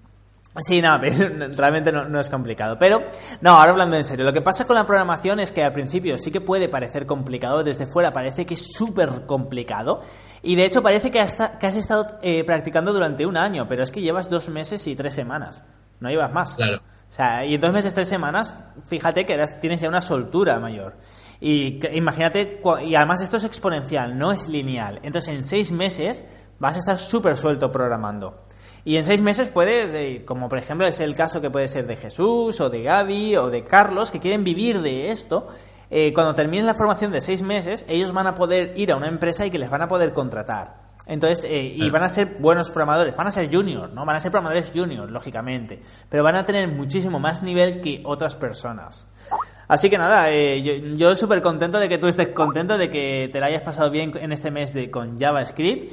Sí, 0.61 0.83
no, 0.83 0.99
realmente 1.57 1.91
no, 1.93 2.05
no 2.05 2.21
es 2.21 2.29
complicado. 2.29 2.77
Pero, 2.79 3.03
no, 3.41 3.53
ahora 3.53 3.71
hablando 3.71 3.97
en 3.97 4.05
serio, 4.05 4.25
lo 4.25 4.33
que 4.35 4.43
pasa 4.43 4.67
con 4.67 4.77
la 4.77 4.85
programación 4.85 5.41
es 5.41 5.51
que 5.53 5.65
al 5.65 5.73
principio 5.73 6.19
sí 6.19 6.31
que 6.31 6.43
puede 6.43 6.69
parecer 6.69 7.07
complicado, 7.07 7.63
desde 7.65 7.87
fuera 7.87 8.13
parece 8.13 8.45
que 8.45 8.55
es 8.55 8.73
súper 8.75 9.25
complicado. 9.27 10.01
Y 10.43 10.55
de 10.57 10.67
hecho 10.67 10.83
parece 10.83 11.11
que, 11.11 11.21
hasta, 11.21 11.59
que 11.59 11.67
has 11.67 11.77
estado 11.77 12.19
eh, 12.23 12.45
practicando 12.45 12.93
durante 12.93 13.25
un 13.25 13.39
año, 13.39 13.67
pero 13.67 13.83
es 13.83 13.91
que 13.91 14.03
llevas 14.03 14.29
dos 14.29 14.51
meses 14.51 14.87
y 14.87 14.95
tres 14.95 15.15
semanas. 15.15 15.65
No 16.01 16.11
llevas 16.11 16.33
más. 16.33 16.55
Claro. 16.55 16.79
O 16.79 17.15
sea, 17.15 17.45
y 17.47 17.55
en 17.55 17.61
dos 17.61 17.73
meses, 17.73 17.93
tres 17.95 18.09
semanas, 18.09 18.55
fíjate 18.85 19.25
que 19.27 19.35
eras- 19.35 19.59
tienes 19.61 19.81
ya 19.81 19.89
una 19.89 20.01
soltura 20.03 20.59
mayor. 20.59 20.97
Y 21.41 21.79
que- 21.79 21.95
imagínate, 21.95 22.61
y 22.85 22.95
además 22.95 23.21
esto 23.23 23.39
es 23.39 23.45
exponencial, 23.45 24.17
no 24.19 24.33
es 24.33 24.49
lineal. 24.49 25.01
Entonces 25.03 25.35
en 25.35 25.45
seis 25.45 25.73
meses 25.73 26.25
vas 26.59 26.77
a 26.77 26.79
estar 26.81 26.99
súper 26.99 27.37
suelto 27.37 27.71
programando. 27.73 28.45
Y 28.85 28.97
en 28.97 29.05
seis 29.05 29.23
meses 29.23 29.49
puedes, 29.49 29.93
eh, 29.95 30.25
como 30.25 30.49
por 30.49 30.59
ejemplo 30.59 30.87
es 30.87 31.01
el 31.01 31.15
caso 31.15 31.41
que 31.41 31.51
puede 31.51 31.69
ser 31.69 31.87
de 31.87 31.97
Jesús 31.97 32.61
o 32.61 32.69
de 32.69 32.83
Gaby 32.83 33.37
o 33.37 33.51
de 33.51 33.63
Carlos, 33.65 34.11
que 34.11 34.19
quieren 34.19 34.43
vivir 34.43 34.83
de 34.83 35.11
esto, 35.11 35.47
eh, 35.91 36.13
cuando 36.15 36.35
terminen 36.35 36.67
la 36.67 36.75
formación 36.75 37.13
de 37.13 37.21
seis 37.21 37.43
meses, 37.43 37.85
ellos 37.87 38.13
van 38.13 38.27
a 38.27 38.35
poder 38.35 38.73
ir 38.77 38.93
a 38.93 38.97
una 38.97 39.09
empresa 39.09 39.45
y 39.45 39.51
que 39.51 39.59
les 39.59 39.69
van 39.71 39.83
a 39.83 39.89
poder 39.89 40.13
contratar. 40.13 40.83
Entonces, 41.07 41.45
eh, 41.51 41.75
y 41.77 41.91
van 41.91 42.05
a 42.05 42.09
ser 42.09 42.37
buenos 42.39 42.71
programadores, 42.71 43.15
van 43.17 43.27
a 43.27 43.33
ser 43.33 43.53
junior, 43.53 43.93
¿no? 43.93 44.07
Van 44.07 44.17
a 44.17 44.21
ser 44.21 44.31
programadores 44.31 44.73
junior, 44.75 45.11
lógicamente, 45.11 45.81
pero 46.09 46.23
van 46.23 46.37
a 46.37 46.47
tener 46.47 46.69
muchísimo 46.69 47.19
más 47.19 47.43
nivel 47.43 47.81
que 47.81 48.01
otras 48.05 48.37
personas. 48.37 49.09
Así 49.67 49.91
que 49.91 49.99
nada, 49.99 50.31
eh, 50.31 50.63
yo, 50.63 50.73
yo 50.97 51.17
súper 51.17 51.43
contento 51.43 51.79
de 51.79 51.89
que 51.89 51.99
tú 51.99 52.07
estés 52.07 52.29
contento, 52.29 52.79
de 52.79 52.89
que 52.89 53.29
te 53.33 53.41
la 53.41 53.47
hayas 53.47 53.63
pasado 53.63 53.91
bien 53.91 54.13
en 54.17 54.33
este 54.33 54.51
mes 54.51 54.73
de, 54.73 54.91
con 54.91 55.19
JavaScript. 55.19 55.93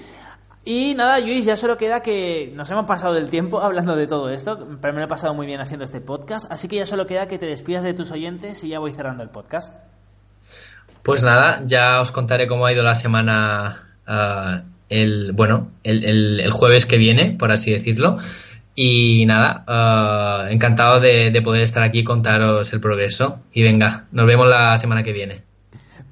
Y 0.71 0.93
nada, 0.93 1.19
Luis, 1.19 1.45
ya 1.45 1.57
solo 1.57 1.79
queda 1.79 2.03
que 2.03 2.51
nos 2.53 2.69
hemos 2.69 2.85
pasado 2.85 3.15
del 3.15 3.27
tiempo 3.27 3.59
hablando 3.59 3.95
de 3.95 4.05
todo 4.05 4.29
esto, 4.29 4.67
pero 4.79 4.93
me 4.93 4.99
lo 4.99 5.05
he 5.05 5.07
pasado 5.07 5.33
muy 5.33 5.47
bien 5.47 5.59
haciendo 5.59 5.83
este 5.83 5.99
podcast, 5.99 6.51
así 6.51 6.67
que 6.67 6.75
ya 6.75 6.85
solo 6.85 7.07
queda 7.07 7.27
que 7.27 7.39
te 7.39 7.47
despidas 7.47 7.81
de 7.81 7.95
tus 7.95 8.11
oyentes 8.11 8.63
y 8.63 8.69
ya 8.69 8.77
voy 8.77 8.93
cerrando 8.93 9.23
el 9.23 9.31
podcast. 9.31 9.73
Pues 11.01 11.23
nada, 11.23 11.63
ya 11.65 11.99
os 12.01 12.11
contaré 12.11 12.45
cómo 12.45 12.67
ha 12.67 12.71
ido 12.71 12.83
la 12.83 12.93
semana 12.93 13.97
uh, 14.07 14.61
el, 14.89 15.31
bueno, 15.31 15.71
el, 15.83 16.05
el, 16.05 16.39
el, 16.39 16.51
jueves 16.51 16.85
que 16.85 16.99
viene, 16.99 17.31
por 17.31 17.51
así 17.51 17.71
decirlo. 17.71 18.17
Y 18.75 19.25
nada, 19.25 19.65
uh, 19.67 20.51
encantado 20.51 20.99
de, 20.99 21.31
de 21.31 21.41
poder 21.41 21.63
estar 21.63 21.81
aquí 21.81 22.01
y 22.01 22.03
contaros 22.03 22.71
el 22.73 22.79
progreso. 22.79 23.39
Y 23.53 23.63
venga, 23.63 24.05
nos 24.11 24.27
vemos 24.27 24.47
la 24.47 24.77
semana 24.77 25.01
que 25.01 25.13
viene. 25.13 25.48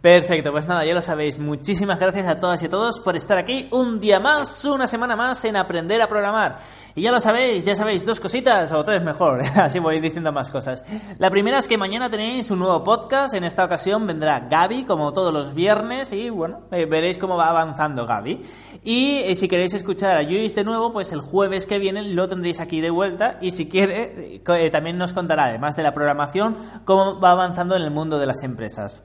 Perfecto, 0.08 0.54
pues 0.54 0.66
nada, 0.68 0.86
ya 0.86 0.94
lo 0.94 1.02
sabéis. 1.02 1.38
Muchísimas 1.38 2.00
gracias 2.00 2.26
a 2.28 2.38
todas 2.38 2.64
y 2.64 2.68
a 2.68 2.70
todos 2.70 2.98
por 3.02 3.18
estar 3.18 3.38
aquí 3.38 3.68
un 3.72 4.00
día 4.00 4.22
más, 4.22 4.64
una 4.64 4.88
semana 4.88 5.18
más 5.18 5.44
en 5.44 5.58
aprender 5.58 6.02
a 6.02 6.08
programar. 6.08 6.56
Y 6.96 7.02
ya 7.02 7.12
lo 7.12 7.20
sabéis, 7.20 7.66
ya 7.66 7.76
sabéis, 7.76 8.06
dos 8.06 8.22
cositas 8.22 8.72
o 8.72 8.82
tres 8.86 9.04
mejor, 9.04 9.42
así 9.58 9.80
voy 9.80 10.00
diciendo 10.00 10.32
más 10.32 10.50
cosas. 10.50 10.86
La 11.20 11.30
primera 11.30 11.58
es 11.58 11.68
que 11.68 11.78
mañana 11.78 12.10
tenéis 12.10 12.50
un 12.52 12.60
nuevo 12.60 12.82
podcast, 12.84 13.34
en 13.34 13.44
esta 13.44 13.66
ocasión 13.66 14.08
vendrá 14.08 14.48
Gaby, 14.50 14.86
como 14.86 15.12
todos 15.12 15.34
los 15.34 15.54
viernes, 15.54 16.14
y 16.14 16.30
bueno, 16.30 16.62
eh, 16.72 16.86
veréis 16.86 17.18
cómo 17.18 17.36
va 17.36 17.50
avanzando 17.50 18.06
Gaby. 18.06 18.42
Y 18.86 19.24
eh, 19.26 19.36
si 19.36 19.50
queréis 19.50 19.74
escuchar 19.74 20.16
a 20.16 20.22
Luis 20.22 20.56
de 20.56 20.64
nuevo, 20.64 20.94
pues 20.94 21.12
el 21.12 21.20
jueves 21.20 21.68
que 21.68 21.80
viene 21.80 22.02
lo 22.02 22.30
tendréis 22.30 22.62
aquí 22.62 22.80
de 22.80 22.92
vuelta, 22.92 23.40
y 23.42 23.52
si 23.52 23.68
quiere, 23.68 24.42
eh, 24.42 24.70
también 24.72 24.98
nos 24.98 25.12
contará, 25.12 25.48
además 25.48 25.76
de 25.76 25.84
la 25.84 25.94
programación, 25.94 26.56
cómo 26.86 27.20
va 27.20 27.32
avanzando 27.32 27.76
en 27.76 27.82
el 27.82 27.92
mundo 27.92 28.18
de 28.20 28.26
las 28.26 28.42
empresas. 28.44 29.04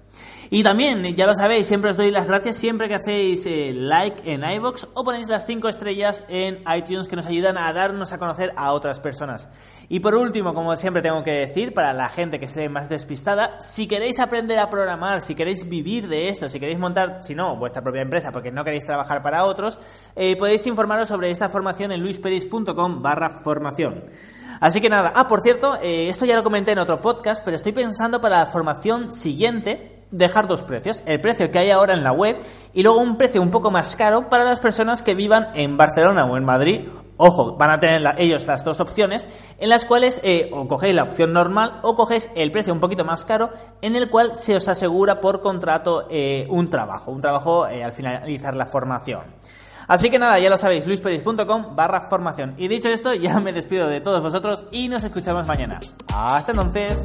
Y 0.55 0.63
también, 0.63 0.92
ya 0.93 1.27
lo 1.27 1.35
sabéis, 1.35 1.67
siempre 1.67 1.91
os 1.91 1.97
doy 1.97 2.11
las 2.11 2.27
gracias 2.27 2.57
siempre 2.57 2.87
que 2.87 2.97
hacéis 2.97 3.47
eh, 3.47 3.73
like 3.75 4.31
en 4.31 4.45
iBox 4.45 4.89
o 4.93 5.05
ponéis 5.05 5.29
las 5.29 5.47
5 5.47 5.67
estrellas 5.69 6.25
en 6.29 6.63
iTunes 6.77 7.09
que 7.09 7.17
nos 7.17 7.27
ayudan 7.27 7.57
a 7.57 7.73
darnos 7.73 8.13
a 8.13 8.19
conocer 8.19 8.53
a 8.57 8.73
otras 8.73 9.01
personas. 9.01 9.49
Y 9.89 10.01
por 10.01 10.15
último, 10.15 10.53
como 10.53 10.77
siempre 10.77 11.01
tengo 11.01 11.25
que 11.25 11.31
decir, 11.31 11.73
para 11.73 11.95
la 11.95 12.11
gente 12.11 12.39
que 12.39 12.45
esté 12.45 12.69
más 12.69 12.91
despistada, 12.91 13.59
si 13.59 13.89
queréis 13.89 14.21
aprender 14.21 14.59
a 14.59 14.69
programar, 14.69 15.23
si 15.23 15.35
queréis 15.35 15.67
vivir 15.67 16.09
de 16.09 16.29
esto, 16.29 16.51
si 16.51 16.61
queréis 16.61 16.79
montar, 16.79 17.23
si 17.23 17.35
no, 17.35 17.57
vuestra 17.57 17.83
propia 17.83 18.03
empresa 18.03 18.31
porque 18.31 18.53
no 18.53 18.63
queréis 18.63 18.85
trabajar 18.85 19.23
para 19.23 19.45
otros, 19.45 19.79
eh, 20.15 20.37
podéis 20.37 20.67
informaros 20.67 21.09
sobre 21.09 21.31
esta 21.31 21.49
formación 21.49 21.93
en 21.93 22.03
luisperis.com 22.03 23.03
barra 23.03 23.31
formación. 23.31 24.05
Así 24.61 24.81
que 24.81 24.89
nada, 24.89 25.13
ah, 25.17 25.27
por 25.27 25.41
cierto, 25.41 25.77
eh, 25.83 26.09
esto 26.09 26.25
ya 26.25 26.37
lo 26.37 26.45
comenté 26.45 26.73
en 26.73 26.79
otro 26.79 27.01
podcast, 27.01 27.43
pero 27.45 27.57
estoy 27.57 27.73
pensando 27.73 28.21
para 28.21 28.39
la 28.39 28.47
formación 28.47 29.11
siguiente 29.11 29.92
dejar 30.13 30.47
dos 30.47 30.63
precios, 30.63 31.03
el 31.07 31.21
precio 31.21 31.51
que 31.51 31.59
hay 31.59 31.71
ahora 31.71 31.95
en 31.95 32.05
la 32.05 32.13
web 32.13 32.39
y 32.73 32.83
luego 32.83 33.01
un 33.01 33.17
precio 33.17 33.43
un 33.43 33.51
poco 33.51 33.71
más 33.71 33.97
caro 33.97 34.29
para 34.29 34.45
las 34.45 34.61
personas 34.61 35.03
que 35.03 35.15
vivan 35.15 35.49
en 35.55 35.77
Barcelona 35.77 36.25
o 36.27 36.37
en 36.37 36.45
Madrid. 36.45 36.89
Ojo, 37.17 37.57
van 37.57 37.71
a 37.71 37.79
tener 37.79 38.03
ellos 38.19 38.47
las 38.47 38.65
dos 38.65 38.81
opciones 38.81 39.29
en 39.59 39.69
las 39.69 39.85
cuales 39.85 40.21
eh, 40.25 40.51
o 40.53 40.67
cogéis 40.69 40.95
la 40.95 41.03
opción 41.03 41.33
normal 41.33 41.81
o 41.83 41.95
cogéis 41.95 42.31
el 42.37 42.51
precio 42.51 42.73
un 42.73 42.81
poquito 42.81 43.05
más 43.05 43.25
caro 43.25 43.51
en 43.81 43.97
el 43.97 44.09
cual 44.09 44.35
se 44.35 44.57
os 44.57 44.69
asegura 44.69 45.21
por 45.21 45.41
contrato 45.41 46.07
eh, 46.11 46.47
un 46.51 46.71
trabajo, 46.71 47.11
un 47.11 47.21
trabajo 47.21 47.67
eh, 47.67 47.85
al 47.85 47.93
finalizar 47.93 48.55
la 48.55 48.67
formación. 48.67 49.23
Así 49.89 50.11
que 50.11 50.19
nada, 50.19 50.39
ya 50.39 50.49
lo 50.49 50.57
sabéis, 50.57 50.87
luisperis.com 50.87 51.75
barra 51.77 52.01
formación. 52.01 52.55
Y 52.57 52.69
dicho 52.69 52.89
esto, 52.89 53.15
ya 53.15 53.41
me 53.41 53.53
despido 53.53 53.89
de 53.89 54.01
todos 54.01 54.23
vosotros 54.23 54.65
y 54.71 54.89
nos 54.89 55.05
escuchamos 55.05 55.47
mañana. 55.47 55.81
Hasta 56.09 56.53
entonces. 56.53 57.05